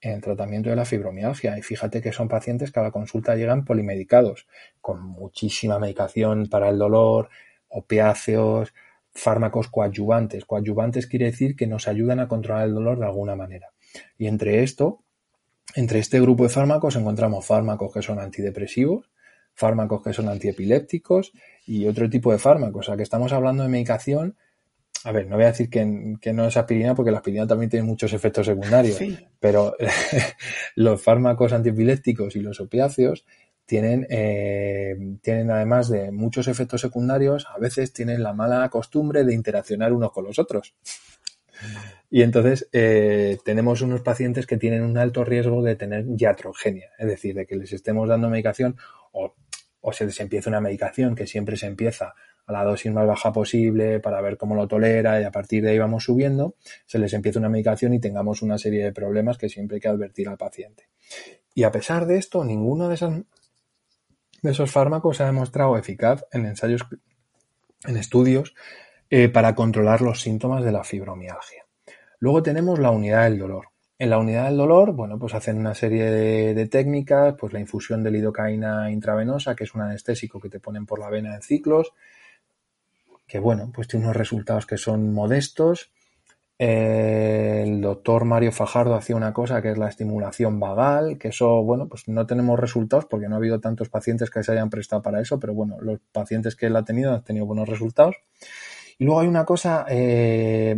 [0.00, 1.58] en el tratamiento de la fibromialgia.
[1.58, 4.46] Y fíjate que son pacientes que a la consulta llegan polimedicados,
[4.80, 7.28] con muchísima medicación para el dolor,
[7.68, 8.72] opiáceos,
[9.12, 10.44] fármacos coadyuvantes.
[10.44, 13.68] Coadyuvantes quiere decir que nos ayudan a controlar el dolor de alguna manera.
[14.18, 15.02] Y entre esto,
[15.74, 19.10] entre este grupo de fármacos encontramos fármacos que son antidepresivos,
[19.54, 21.32] fármacos que son antiepilépticos
[21.66, 22.86] y otro tipo de fármacos.
[22.86, 24.36] O sea, que estamos hablando de medicación.
[25.04, 27.86] A ver, no voy a decir que, no es aspirina porque la aspirina también tiene
[27.86, 28.98] muchos efectos secundarios,
[29.38, 29.74] pero
[30.76, 33.24] los fármacos antiepilépticos y los opiáceos
[33.70, 39.32] tienen, eh, tienen además de muchos efectos secundarios, a veces tienen la mala costumbre de
[39.32, 40.74] interaccionar unos con los otros.
[42.10, 47.06] Y entonces eh, tenemos unos pacientes que tienen un alto riesgo de tener iatrogenia, es
[47.06, 48.76] decir, de que les estemos dando medicación
[49.12, 49.36] o,
[49.92, 52.14] se les empieza una medicación que siempre se empieza
[52.46, 55.70] a la dosis más baja posible para ver cómo lo tolera y a partir de
[55.70, 56.56] ahí vamos subiendo,
[56.86, 59.88] se les empieza una medicación y tengamos una serie de problemas que siempre hay que
[59.88, 60.88] advertir al paciente.
[61.54, 63.12] Y a pesar de esto, ninguno de esos,
[64.42, 66.86] de esos fármacos se ha demostrado eficaz en ensayos,
[67.86, 68.54] en estudios
[69.10, 71.64] eh, para controlar los síntomas de la fibromialgia.
[72.20, 73.66] Luego tenemos la unidad del dolor.
[73.98, 78.02] En la unidad del dolor, bueno, pues hacen una serie de, técnicas, pues la infusión
[78.02, 81.92] de lidocaína intravenosa, que es un anestésico que te ponen por la vena en ciclos,
[83.26, 85.92] que bueno, pues tiene unos resultados que son modestos.
[86.62, 91.88] El doctor Mario Fajardo hacía una cosa que es la estimulación vagal, que eso, bueno,
[91.88, 95.20] pues no tenemos resultados porque no ha habido tantos pacientes que se hayan prestado para
[95.20, 98.16] eso, pero bueno, los pacientes que él ha tenido han tenido buenos resultados.
[98.98, 100.76] Y luego hay una cosa eh,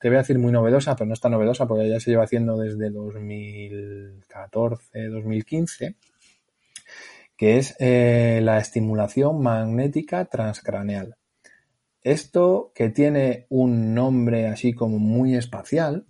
[0.00, 2.56] te voy a decir muy novedosa, pero no está novedosa porque ya se lleva haciendo
[2.56, 5.96] desde 2014, 2015,
[7.36, 11.16] que es eh, la estimulación magnética transcraneal.
[12.02, 16.06] Esto que tiene un nombre así como muy espacial,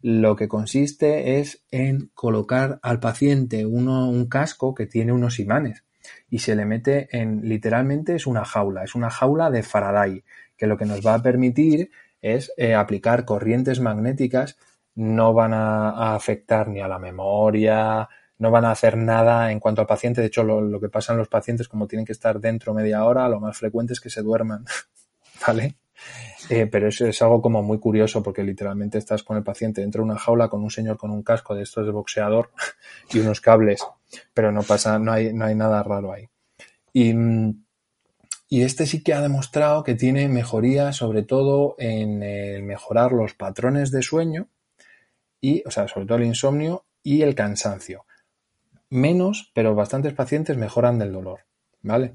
[0.00, 5.84] lo que consiste es en colocar al paciente un casco que tiene unos imanes
[6.30, 10.24] y se le mete en, literalmente es una jaula, es una jaula de Faraday,
[10.56, 14.58] que lo que nos va a permitir es eh, aplicar corrientes magnéticas,
[14.94, 19.80] no van a, afectar ni a la memoria, no van a hacer nada en cuanto
[19.80, 20.20] al paciente.
[20.20, 23.28] De hecho, lo, que pasa en los pacientes, como tienen que estar dentro media hora,
[23.28, 24.64] lo más frecuente es que se duerman,
[25.46, 25.76] ¿vale?
[26.50, 30.02] Eh, pero eso es algo como muy curioso porque literalmente estás con el paciente dentro
[30.02, 32.50] de una jaula con un señor con un casco de estos de boxeador
[33.12, 33.84] y unos cables,
[34.32, 36.28] pero no pasa, no hay, no hay nada raro ahí.
[36.92, 37.12] Y,
[38.48, 42.18] y este sí que ha demostrado que tiene mejoría sobre todo en
[42.66, 44.48] mejorar los patrones de sueño
[45.40, 48.04] y, o sea, sobre todo el insomnio y el cansancio.
[48.90, 51.40] Menos, pero bastantes pacientes mejoran del dolor,
[51.82, 52.14] ¿vale?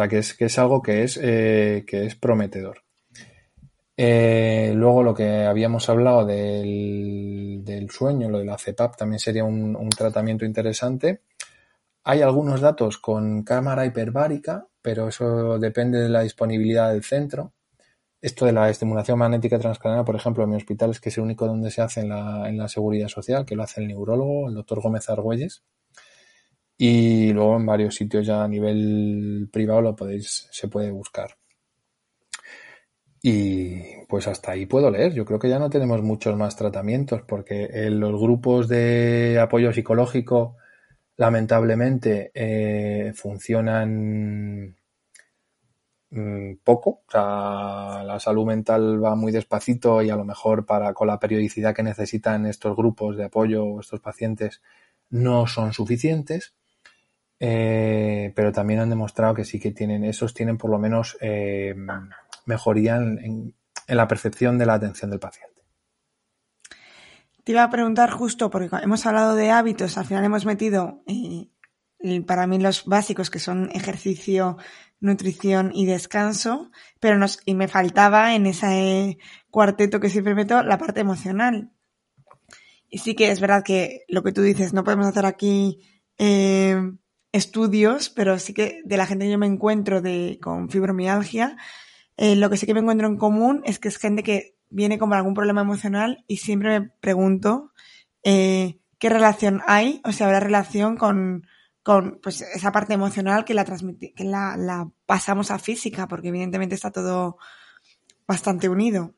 [0.00, 2.84] Sea, que es, que es algo que es, eh, que es prometedor.
[3.94, 9.44] Eh, luego lo que habíamos hablado del, del, sueño, lo de la CEPAP, también sería
[9.44, 11.20] un, un, tratamiento interesante.
[12.04, 17.52] Hay algunos datos con cámara hiperbárica, pero eso depende de la disponibilidad del centro.
[18.22, 21.24] Esto de la estimulación magnética transcraniana, por ejemplo, en mi hospital es que es el
[21.24, 24.48] único donde se hace en la, en la seguridad social, que lo hace el neurólogo,
[24.48, 25.62] el doctor Gómez Argüelles.
[26.82, 31.36] Y luego en varios sitios ya a nivel privado lo podéis, se puede buscar.
[33.22, 35.12] Y pues hasta ahí puedo leer.
[35.12, 39.72] Yo creo que ya no tenemos muchos más tratamientos porque en los grupos de apoyo
[39.74, 40.56] psicológico
[41.18, 44.76] lamentablemente eh, funcionan
[46.10, 47.02] mmm, poco.
[47.06, 51.18] O sea, la salud mental va muy despacito y a lo mejor para con la
[51.20, 54.62] periodicidad que necesitan estos grupos de apoyo, estos pacientes,
[55.10, 56.54] no son suficientes.
[57.42, 61.74] Eh, pero también han demostrado que sí que tienen, esos tienen por lo menos eh,
[62.44, 63.54] mejoría en,
[63.88, 65.62] la percepción de la atención del paciente.
[67.42, 72.20] Te iba a preguntar justo, porque hemos hablado de hábitos, al final hemos metido eh,
[72.26, 74.58] para mí los básicos que son ejercicio,
[75.00, 79.16] nutrición y descanso, pero nos, y me faltaba en ese
[79.50, 81.72] cuarteto que siempre meto la parte emocional.
[82.90, 85.80] Y sí que es verdad que lo que tú dices, no podemos hacer aquí
[87.32, 91.56] estudios, pero sí que de la gente que yo me encuentro de, con fibromialgia,
[92.16, 94.98] eh, lo que sí que me encuentro en común es que es gente que viene
[94.98, 97.72] con algún problema emocional y siempre me pregunto
[98.22, 101.46] eh, qué relación hay, o sea, habrá relación con,
[101.82, 106.74] con pues, esa parte emocional que la que la, la pasamos a física, porque evidentemente
[106.74, 107.38] está todo
[108.26, 109.14] bastante unido.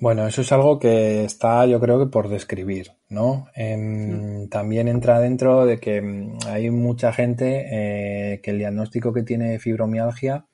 [0.00, 3.48] Bueno, eso es algo que está, yo creo que por describir, ¿no?
[3.54, 9.22] Eh, también entra dentro de que mm, hay mucha gente eh, que el diagnóstico que
[9.24, 10.46] tiene fibromialgia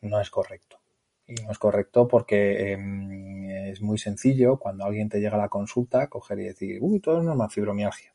[0.00, 0.78] no es correcto.
[1.26, 5.50] Y no es correcto porque eh, es muy sencillo cuando alguien te llega a la
[5.50, 8.14] consulta coger y decir, uy, todo es normal, fibromialgia.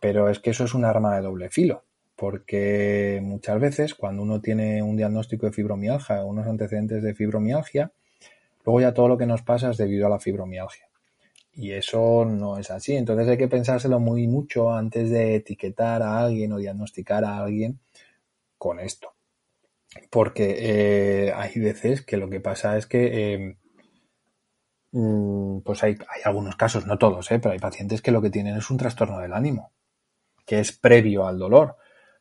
[0.00, 1.84] Pero es que eso es un arma de doble filo,
[2.16, 7.92] porque muchas veces cuando uno tiene un diagnóstico de fibromialgia o unos antecedentes de fibromialgia,
[8.66, 10.88] Luego ya todo lo que nos pasa es debido a la fibromialgia.
[11.52, 12.96] Y eso no es así.
[12.96, 17.78] Entonces hay que pensárselo muy mucho antes de etiquetar a alguien o diagnosticar a alguien
[18.58, 19.14] con esto.
[20.10, 23.56] Porque eh, hay veces que lo que pasa es que eh,
[25.64, 27.38] pues hay, hay, algunos casos, no todos, ¿eh?
[27.38, 29.72] pero hay pacientes que lo que tienen es un trastorno del ánimo,
[30.44, 31.76] que es previo al dolor.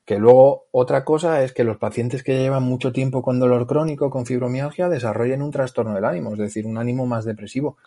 [0.06, 4.12] Que luego otra cosa es que los pacientes que llevan mucho tiempo con dolor crónico,
[4.12, 7.78] con fibromialgia, desarrollen un trastorno del ánimo, es decir, un ánimo más depresivo.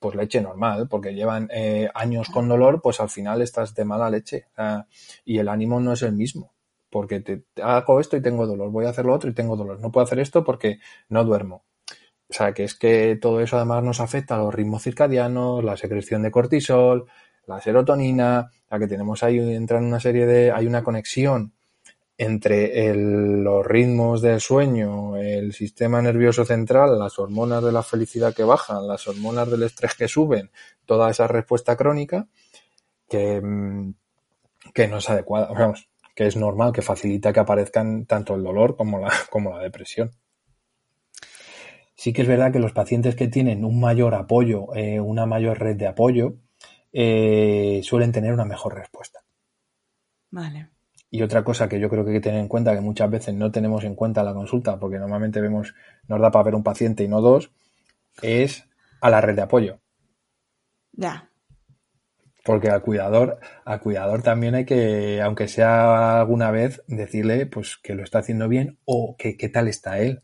[0.00, 4.10] Pues leche normal, porque llevan eh, años con dolor, pues al final estás de mala
[4.10, 4.46] leche.
[5.24, 6.52] Y el ánimo no es el mismo,
[6.90, 9.78] porque te, hago esto y tengo dolor, voy a hacer lo otro y tengo dolor.
[9.78, 11.64] No puedo hacer esto porque no duermo.
[12.28, 15.76] O sea, que es que todo eso además nos afecta a los ritmos circadianos, la
[15.76, 17.06] secreción de cortisol,
[17.46, 21.52] la serotonina, la que tenemos ahí entran una serie de, hay una conexión
[22.18, 28.44] entre los ritmos del sueño, el sistema nervioso central, las hormonas de la felicidad que
[28.44, 30.50] bajan, las hormonas del estrés que suben,
[30.86, 32.28] toda esa respuesta crónica
[33.08, 33.42] que,
[34.72, 38.76] que no es adecuada, vamos, que es normal, que facilita que aparezcan tanto el dolor
[38.76, 40.12] como la, como la depresión.
[41.94, 45.58] Sí que es verdad que los pacientes que tienen un mayor apoyo, eh, una mayor
[45.58, 46.34] red de apoyo,
[46.92, 49.20] eh, suelen tener una mejor respuesta.
[50.30, 50.68] Vale.
[51.10, 53.34] Y otra cosa que yo creo que hay que tener en cuenta, que muchas veces
[53.34, 55.74] no tenemos en cuenta la consulta, porque normalmente vemos,
[56.08, 57.50] nos da para ver un paciente y no dos,
[58.22, 58.64] es
[59.00, 59.80] a la red de apoyo.
[60.92, 61.28] Ya.
[62.44, 67.94] Porque al cuidador, al cuidador también hay que, aunque sea alguna vez, decirle pues que
[67.94, 70.22] lo está haciendo bien o que qué tal está él.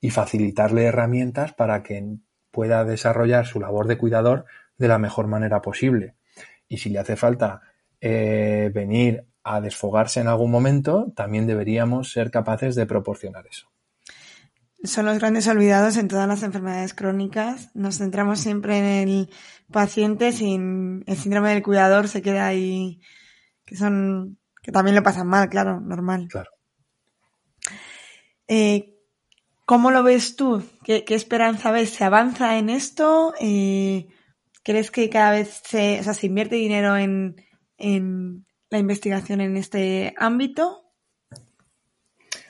[0.00, 2.18] Y facilitarle herramientas para que
[2.50, 4.44] pueda desarrollar su labor de cuidador
[4.78, 6.14] de la mejor manera posible.
[6.68, 7.60] Y si le hace falta
[8.00, 13.70] eh, venir a desfogarse en algún momento, también deberíamos ser capaces de proporcionar eso.
[14.84, 17.70] Son los grandes olvidados en todas las enfermedades crónicas.
[17.74, 19.30] Nos centramos siempre en el
[19.72, 23.00] paciente sin el síndrome del cuidador se queda ahí,
[23.64, 26.28] que son, que también lo pasan mal, claro, normal.
[26.30, 26.50] Claro.
[28.46, 28.94] Eh,
[29.66, 30.62] ¿Cómo lo ves tú?
[30.84, 31.90] ¿Qué, ¿Qué, esperanza ves?
[31.90, 33.34] ¿Se avanza en esto?
[33.40, 34.06] Eh,
[34.68, 37.36] ¿Crees que cada vez se, o sea, se invierte dinero en,
[37.78, 40.92] en la investigación en este ámbito?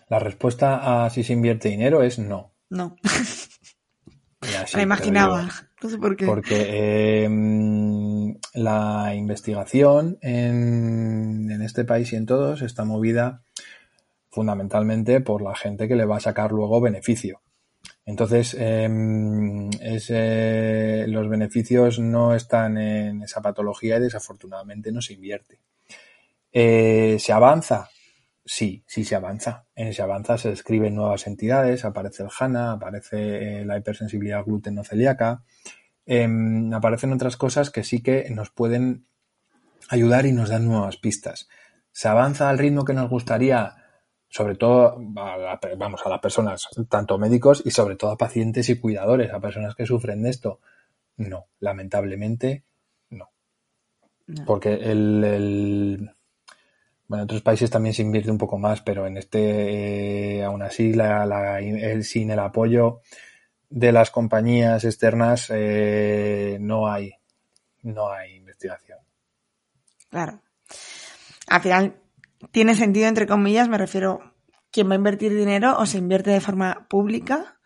[0.09, 2.57] La respuesta a si se invierte dinero es no.
[2.71, 2.97] No.
[4.75, 5.49] Me imaginaba.
[5.81, 6.27] No sé por qué.
[6.27, 7.29] Porque eh,
[8.53, 13.45] la investigación en, en, este país y en todos está movida
[14.29, 17.43] fundamentalmente por la gente que le va a sacar luego beneficio.
[18.09, 25.61] Entonces, em, eh, los beneficios no están en esa patología y desafortunadamente no se invierte.
[26.51, 27.91] Eh, ¿Se avanza?
[28.47, 29.67] Sí, sí se avanza.
[29.77, 35.43] Eh, se avanza, se describen nuevas entidades, aparece el HANA, aparece la hipersensibilidad gluten celíaca,
[36.07, 39.05] em, aparecen otras cosas que sí que nos pueden
[39.91, 41.47] ayudar y nos dan nuevas pistas.
[41.93, 43.78] ¿Se avanza al ritmo que nos gustaría?
[44.29, 48.79] Sobre todo, a vamos, a las personas, tanto médicos y sobre todo a pacientes y
[48.79, 50.61] cuidadores, a personas que sufren de esto.
[51.17, 52.65] No, lamentablemente
[53.11, 53.31] no.
[54.47, 56.11] Porque el,
[57.09, 60.63] bueno, en otros países también se invierte un poco más, pero en este, eh, aún
[60.63, 63.01] así, la, el, sin el apoyo
[63.71, 67.15] de las compañías externas eh, no hay,
[67.83, 68.99] no hay investigación.
[70.11, 70.41] Claro.
[71.49, 71.97] Al final,
[72.53, 74.35] tiene sentido, entre comillas, me refiero,
[74.71, 77.59] ¿quién va a invertir dinero o se invierte de forma pública?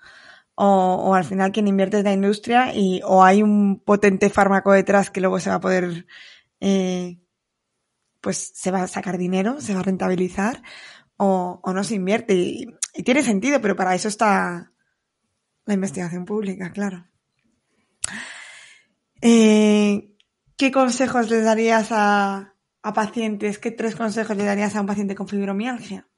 [0.55, 5.11] O, al final quien invierte es la industria y o hay un potente fármaco detrás
[5.11, 6.07] que luego se va a poder,
[6.61, 7.19] eh,
[8.21, 10.63] pues se va a sacar dinero, se va a rentabilizar
[11.17, 12.35] o, no se invierte.
[12.35, 12.67] Y,
[13.05, 14.73] tiene sentido, pero para eso está
[15.65, 17.07] la investigación pública, claro.
[19.23, 20.15] Eh,
[20.57, 22.52] ¿Qué consejos le darías a,
[22.83, 26.09] a pacientes, ¿qué tres consejos le darías a un paciente con fibromialgia?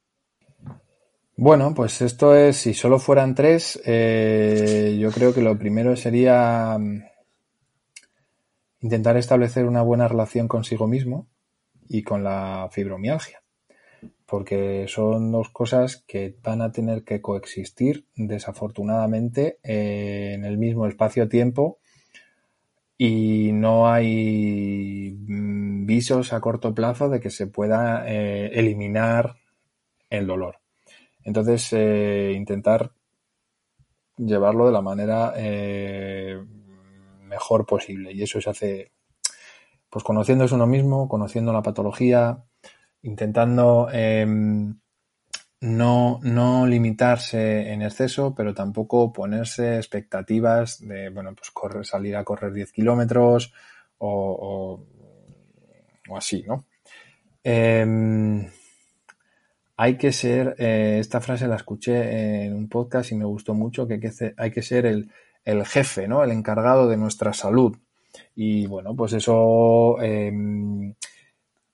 [1.37, 6.77] Bueno, pues esto es, si solo fueran tres, eh, yo creo que lo primero sería
[6.79, 7.03] mm,
[8.79, 11.27] intentar establecer una buena relación consigo mismo
[11.89, 13.43] y con la fibromialgia,
[14.25, 20.87] porque son dos cosas que van a tener que coexistir desafortunadamente eh, en el mismo
[20.87, 21.79] espacio-tiempo
[22.97, 29.37] y no hay mm, visos a corto plazo de que se pueda eh, eliminar
[30.09, 30.59] el dolor.
[31.23, 32.91] Entonces, eh, intentar
[34.17, 36.41] llevarlo de la manera eh,
[37.23, 38.13] mejor posible.
[38.13, 38.91] Y eso se hace,
[39.89, 42.43] pues conociéndose uno mismo, conociendo la patología,
[43.01, 44.79] intentando em,
[45.65, 51.51] no, no limitarse en exceso, pero tampoco ponerse expectativas de, bueno, pues
[51.87, 53.53] salir a correr 10 kilómetros
[53.97, 54.79] o,
[56.07, 56.65] o, así, ¿no?
[57.43, 58.47] Em,
[59.77, 63.87] hay que ser, eh, esta frase la escuché en un podcast y me gustó mucho,
[63.87, 63.95] que
[64.37, 65.11] hay que, ser el,
[65.43, 66.23] el, jefe, ¿no?
[66.23, 67.75] El encargado de nuestra salud.
[68.35, 70.93] Y bueno, pues eso em,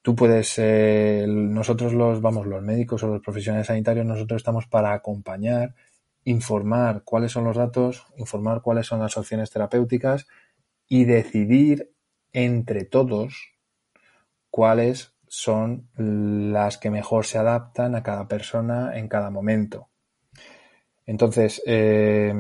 [0.02, 4.94] tú puedes, eh, nosotros los, vamos, los médicos o los profesionales sanitarios, nosotros estamos para
[4.94, 5.76] acompañar,
[6.24, 10.28] informar cuáles son los datos, informar cuáles son las opciones terapéuticas
[10.88, 11.92] y decidir
[12.34, 13.54] entre todos
[14.50, 19.90] cuáles son las que mejor se adaptan a cada persona en cada momento.
[21.06, 22.34] Entonces, eh,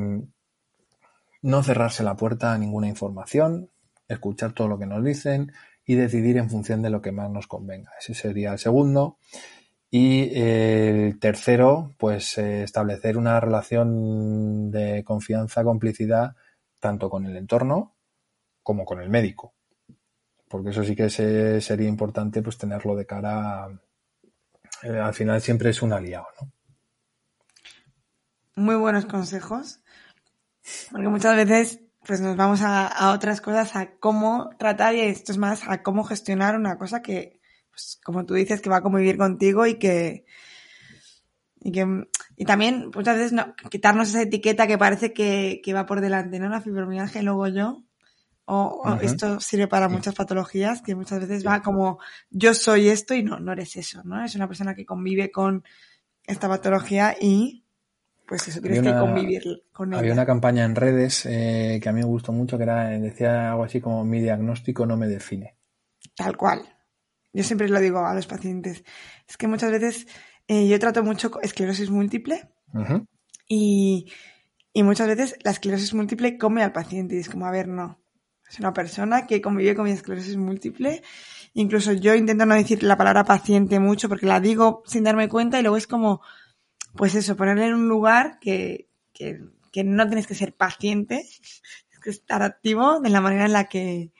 [1.41, 3.70] no cerrarse la puerta a ninguna información,
[4.07, 5.53] escuchar todo lo que nos dicen,
[5.86, 7.92] y decidir en función de lo que más nos convenga.
[8.00, 9.18] Ese sería el segundo.
[9.90, 16.36] Y el tercero, pues eh, establecer una relación de confianza, complicidad,
[16.80, 17.94] tanto con el entorno
[18.64, 19.54] como con el médico.
[20.48, 23.68] Porque eso sí que sería importante pues tenerlo de cara.
[24.84, 26.52] Eh, al final siempre es un aliado, ¿no?
[28.56, 29.82] Muy buenos consejos.
[30.92, 35.38] Porque muchas veces pues nos vamos a, otras cosas, a cómo tratar y esto es
[35.38, 37.39] más a cómo gestionar una cosa que,
[37.70, 40.26] pues como tú dices, que va a convivir contigo y que,
[41.60, 45.86] y que, y también muchas veces no, quitarnos esa etiqueta que parece que, que va
[45.86, 46.49] por delante, ¿no?
[46.49, 47.84] La fibromialgia y luego yo.
[48.45, 51.99] O, esto sirve para muchas patologías que muchas veces va como
[52.30, 54.26] yo soy esto y no, no eres eso, ¿no?
[54.26, 55.64] Es una persona que convive con
[56.26, 57.64] esta patología y
[58.32, 60.00] pues eso, tienes que convivir con ella.
[60.00, 63.52] Había una campaña en redes eh, que a mí me gustó mucho que era, decía
[63.52, 65.58] algo así como mi diagnóstico no me define.
[66.16, 66.62] Tal cual.
[67.34, 68.86] Yo siempre lo digo a los pacientes.
[69.28, 70.08] Es que muchas veces
[70.48, 72.54] eh, yo trato mucho esclerosis múltiple
[73.50, 74.10] y,
[74.72, 78.02] y muchas veces la esclerosis múltiple come al paciente y es como, a ver, no.
[78.50, 81.04] Es una persona que convive con mi esclerosis múltiple.
[81.54, 85.60] Incluso yo intento no decir la palabra paciente mucho porque la digo sin darme cuenta
[85.60, 86.22] y luego es como,
[86.96, 89.39] pues eso, ponerle en un lugar que, que,
[89.72, 93.66] que no tienes que ser paciente, es que estar activo de la manera en la
[93.66, 94.12] que,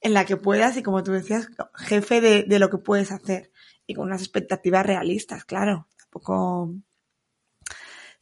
[0.00, 3.50] en la que puedas y como tú decías, jefe de, de lo que puedes hacer
[3.86, 5.88] y con unas expectativas realistas, claro.
[5.98, 6.74] Tampoco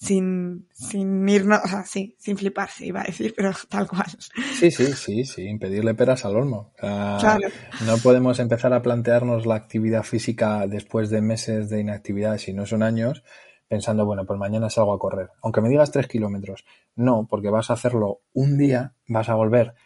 [0.01, 4.07] sin, sin irnos, o sea, sí, sin fliparse, iba a decir, pero tal cual.
[4.55, 6.73] Sí, sí, sí, sí, impedirle peras al olmo.
[6.83, 12.65] No podemos empezar a plantearnos la actividad física después de meses de inactividad, si no
[12.65, 13.23] son años,
[13.71, 15.31] pensando, bueno, pues mañana salgo a correr.
[15.43, 16.65] Aunque me digas tres kilómetros.
[16.97, 19.77] No, porque vas a hacerlo un día, vas a volver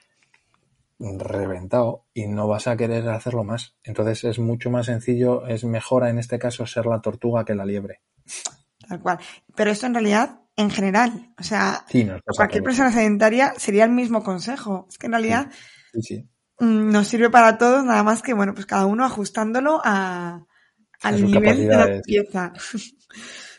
[0.98, 3.76] reventado y no vas a querer hacerlo más.
[3.84, 7.66] Entonces es mucho más sencillo, es mejor en este caso ser la tortuga que la
[7.66, 8.00] liebre.
[8.88, 9.18] Tal cual.
[9.54, 11.84] Pero esto en realidad, en general, o sea,
[12.34, 14.86] cualquier persona sedentaria sería el mismo consejo.
[14.88, 15.50] Es que en realidad
[16.58, 20.46] mm, nos sirve para todos, nada más que, bueno, pues cada uno ajustándolo a,
[21.02, 22.54] al nivel de la empieza.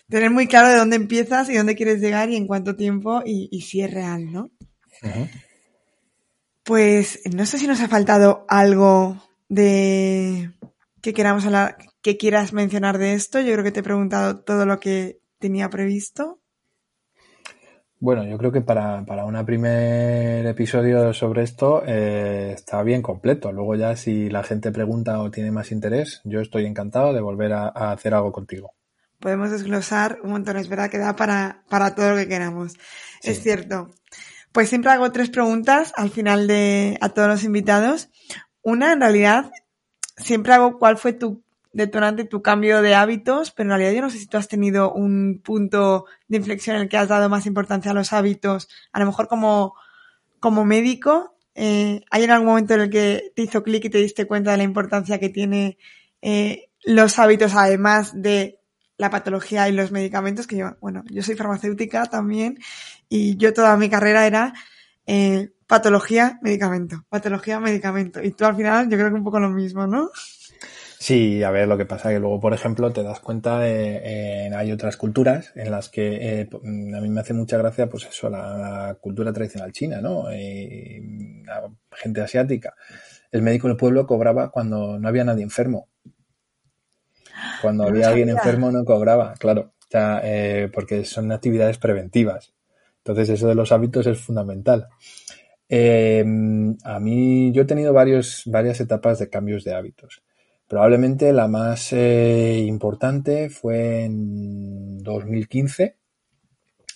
[0.09, 3.61] Tener muy claro de dónde empiezas y dónde quieres llegar y en cuánto tiempo y,
[3.61, 4.51] si es real, ¿no?
[6.63, 10.51] Pues no sé si nos ha faltado algo de
[11.01, 13.39] que queramos hablar, que quieras mencionar de esto.
[13.39, 16.39] Yo creo que te he preguntado todo lo que tenía previsto.
[17.99, 23.51] Bueno, yo creo que para, para un primer episodio sobre esto eh, está bien completo.
[23.51, 27.53] Luego ya si la gente pregunta o tiene más interés, yo estoy encantado de volver
[27.53, 28.73] a, hacer algo contigo.
[29.19, 32.73] Podemos desglosar un montón, es verdad que da para, para todo lo que queramos.
[33.23, 33.89] Es cierto.
[34.51, 38.09] Pues siempre hago tres preguntas al final de a todos los invitados.
[38.61, 39.51] Una, en realidad,
[40.17, 41.43] siempre hago cuál fue tu
[41.75, 44.93] detonante tu cambio de hábitos, pero en realidad yo no sé si tú has tenido
[44.93, 48.99] un punto de inflexión en el que has dado más importancia a los hábitos, a
[49.01, 49.75] lo mejor como,
[50.39, 51.35] como médico.
[51.53, 54.51] Eh, ¿Hay en algún momento en el que te hizo clic y te diste cuenta
[54.51, 55.77] de la importancia que tiene
[56.21, 58.57] eh, los hábitos, además de
[58.97, 60.47] la patología y los medicamentos?
[60.47, 62.59] Que yo, bueno, yo soy farmacéutica también
[63.09, 64.53] y yo toda mi carrera era
[65.05, 68.21] eh, patología, medicamento, patología, medicamento.
[68.23, 70.09] Y tú al final yo creo que un poco lo mismo, ¿no?
[70.97, 74.51] Sí, a ver, lo que pasa es que luego, por ejemplo, te das cuenta de
[74.55, 78.29] hay otras culturas en las que eh, a mí me hace mucha gracia, pues eso,
[78.29, 80.23] la, cultura tradicional china, ¿no?
[80.29, 82.73] La gente asiática.
[83.31, 85.89] El médico del pueblo cobraba cuando no había nadie enfermo.
[87.61, 92.53] Cuando había alguien enfermo no cobraba, claro, eh, porque son actividades preventivas.
[92.97, 94.87] Entonces eso de los hábitos es fundamental.
[95.69, 96.23] Eh,
[96.83, 100.23] a mí yo he tenido varios, varias etapas de cambios de hábitos.
[100.67, 105.97] Probablemente la más eh, importante fue en 2015,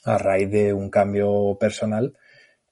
[0.06, 2.18] a raíz de un cambio personal,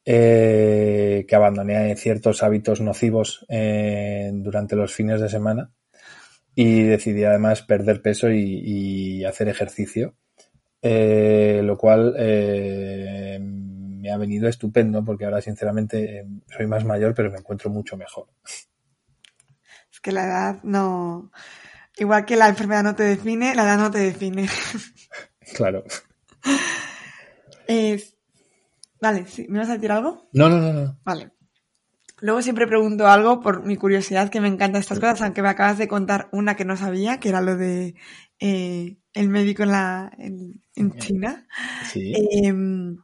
[0.05, 5.71] eh, que abandoné ciertos hábitos nocivos durante los fines de semana
[6.57, 10.15] y decidí además perder peso y, hacer ejercicio,
[10.81, 12.13] lo cual
[13.39, 18.27] me ha venido estupendo porque ahora sinceramente soy más mayor pero me encuentro mucho mejor
[20.07, 21.31] que la edad no.
[21.97, 24.47] Igual que la enfermedad no te define, la edad no te define.
[25.55, 25.85] Claro.
[28.99, 30.27] Vale, ¿me vas a decir algo?
[30.33, 30.99] No, no, no, no.
[31.05, 31.31] Vale.
[32.19, 35.77] Luego siempre pregunto algo por mi curiosidad, que me encantan estas cosas, aunque me acabas
[35.77, 37.95] de contar una que no sabía, que era lo de
[38.39, 41.47] eh, el médico en, la, en, China.
[41.85, 42.13] Sí.
[42.43, 42.97] Em,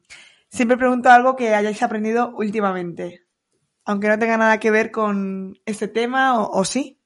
[0.49, 3.23] siempre pregunto algo que hayáis aprendido últimamente
[3.85, 6.99] aunque no tenga nada que ver con este tema, o, sí.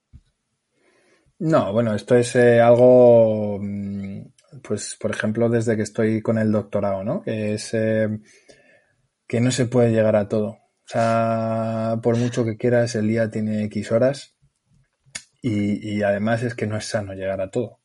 [1.38, 4.20] No, bueno, esto es eh, algo, mm,
[4.62, 7.22] pues, por ejemplo, desde que estoy con el doctorado, ¿no?
[7.22, 8.08] Que es eh,
[9.26, 10.58] que no se puede llegar a todo.
[10.88, 14.34] O sea, por mucho que quieras, el día tiene X horas
[15.42, 17.78] y, y además es que no es sano llegar a todo.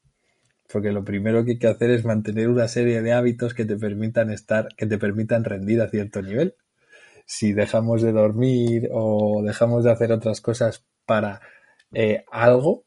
[0.71, 3.75] Porque lo primero que hay que hacer es mantener una serie de hábitos que te
[3.75, 6.55] permitan estar, que te permitan rendir a cierto nivel
[7.25, 11.41] si dejamos de dormir o dejamos de hacer otras cosas para
[11.93, 12.85] eh, algo,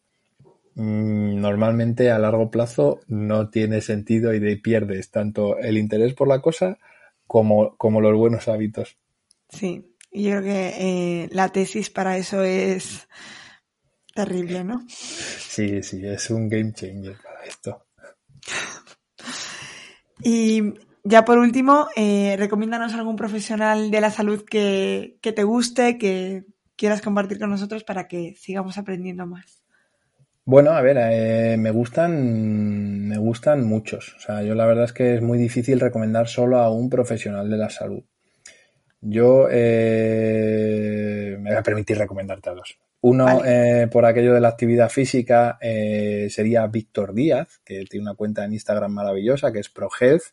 [0.75, 6.29] mm, normalmente a largo plazo no tiene sentido y de pierdes tanto el interés por
[6.29, 6.79] la cosa
[7.27, 8.97] como, como los buenos hábitos.
[9.49, 13.07] Sí, yo creo que eh, la tesis para eso es
[14.15, 14.83] terrible, ¿no?
[14.89, 17.87] Sí, sí, es un game changer para esto.
[20.23, 26.47] Y ya por último, eh, recomiéndanos algún profesional de la salud que, te guste, que
[26.77, 29.63] quieras compartir con nosotros para que sigamos aprendiendo más.
[30.45, 34.15] Bueno, a ver, eh, me gustan, me gustan muchos.
[34.17, 37.51] O sea, yo la verdad es que es muy difícil recomendar solo a un profesional
[37.51, 38.03] de la salud.
[39.09, 42.79] Yo eh, me voy a permitir recomendarte a dos.
[43.03, 48.45] Uno, eh, por aquello de la actividad física, sería Víctor Díaz, que tiene una cuenta
[48.45, 50.25] en Instagram maravillosa, que es ProHealth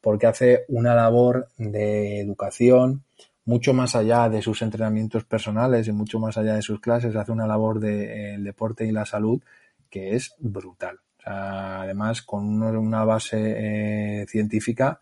[0.00, 3.04] porque hace una labor de educación
[3.44, 7.32] mucho más allá de sus entrenamientos personales y mucho más allá de sus clases, hace
[7.32, 9.42] una labor del de, deporte y la salud
[9.88, 11.00] que es brutal.
[11.24, 15.00] además, con una base eh, científica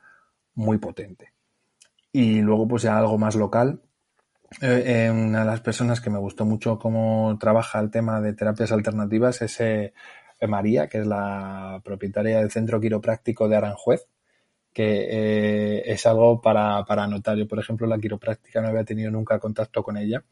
[0.54, 1.32] muy potente.
[2.16, 3.82] Y luego, pues ya algo más local.
[4.62, 8.32] Eh, eh, una de las personas que me gustó mucho cómo trabaja el tema de
[8.32, 9.92] terapias alternativas es eh,
[10.48, 14.08] María, que es la propietaria del Centro Quiropráctico de Aranjuez,
[14.72, 17.36] que es algo para, para anotar.
[17.36, 20.24] Yo, por ejemplo, la quiropráctica no había tenido nunca contacto con ella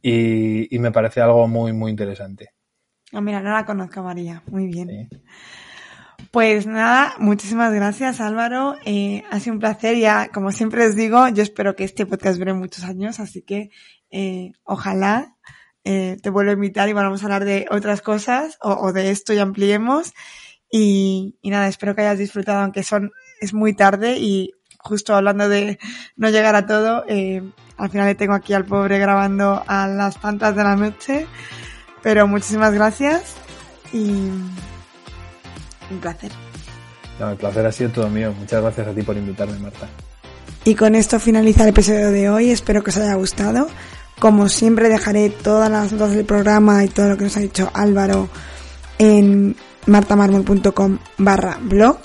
[0.00, 2.54] y, y me parece algo muy, muy interesante.
[3.12, 4.42] Ah, mira, no la conozco, María.
[4.46, 5.10] Muy bien.
[6.36, 8.76] Pues nada, muchísimas gracias Álvaro.
[8.84, 9.96] Eh, ha sido un placer.
[9.96, 13.70] Ya, como siempre les digo, yo espero que este podcast dure muchos años, así que
[14.10, 15.34] eh, ojalá
[15.84, 19.32] eh, te vuelva a invitar y vamos a hablar de otras cosas o, de esto
[19.32, 20.12] y ampliemos.
[20.70, 25.48] Y, y, nada, espero que hayas disfrutado, aunque son es muy tarde y justo hablando
[25.48, 25.78] de
[26.16, 30.20] no llegar a todo, eh, al final le tengo aquí al pobre grabando a las
[30.20, 31.26] tantas de la noche.
[32.02, 33.36] Pero muchísimas gracias
[33.90, 34.28] y
[35.90, 36.30] un placer.
[37.18, 38.32] No, el placer ha sido todo mío.
[38.38, 39.88] Muchas gracias a ti por invitarme, Marta.
[40.64, 42.50] Y con esto finaliza el episodio de hoy.
[42.50, 43.68] Espero que os haya gustado.
[44.18, 47.70] Como siempre dejaré todas las notas del programa y todo lo que nos ha dicho
[47.72, 48.28] Álvaro
[48.98, 49.56] en
[49.86, 51.98] martamarmol.com barra blog.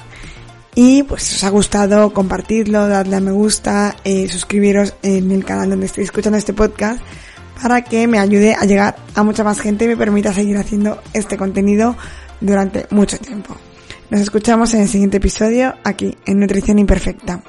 [0.75, 5.43] Y pues si os ha gustado, compartidlo, dadle a me gusta, eh, suscribiros en el
[5.43, 7.01] canal donde estéis escuchando este podcast
[7.61, 11.01] para que me ayude a llegar a mucha más gente y me permita seguir haciendo
[11.13, 11.95] este contenido
[12.39, 13.55] durante mucho tiempo.
[14.11, 17.41] Nos escuchamos en el siguiente episodio aquí en Nutrición Imperfecta.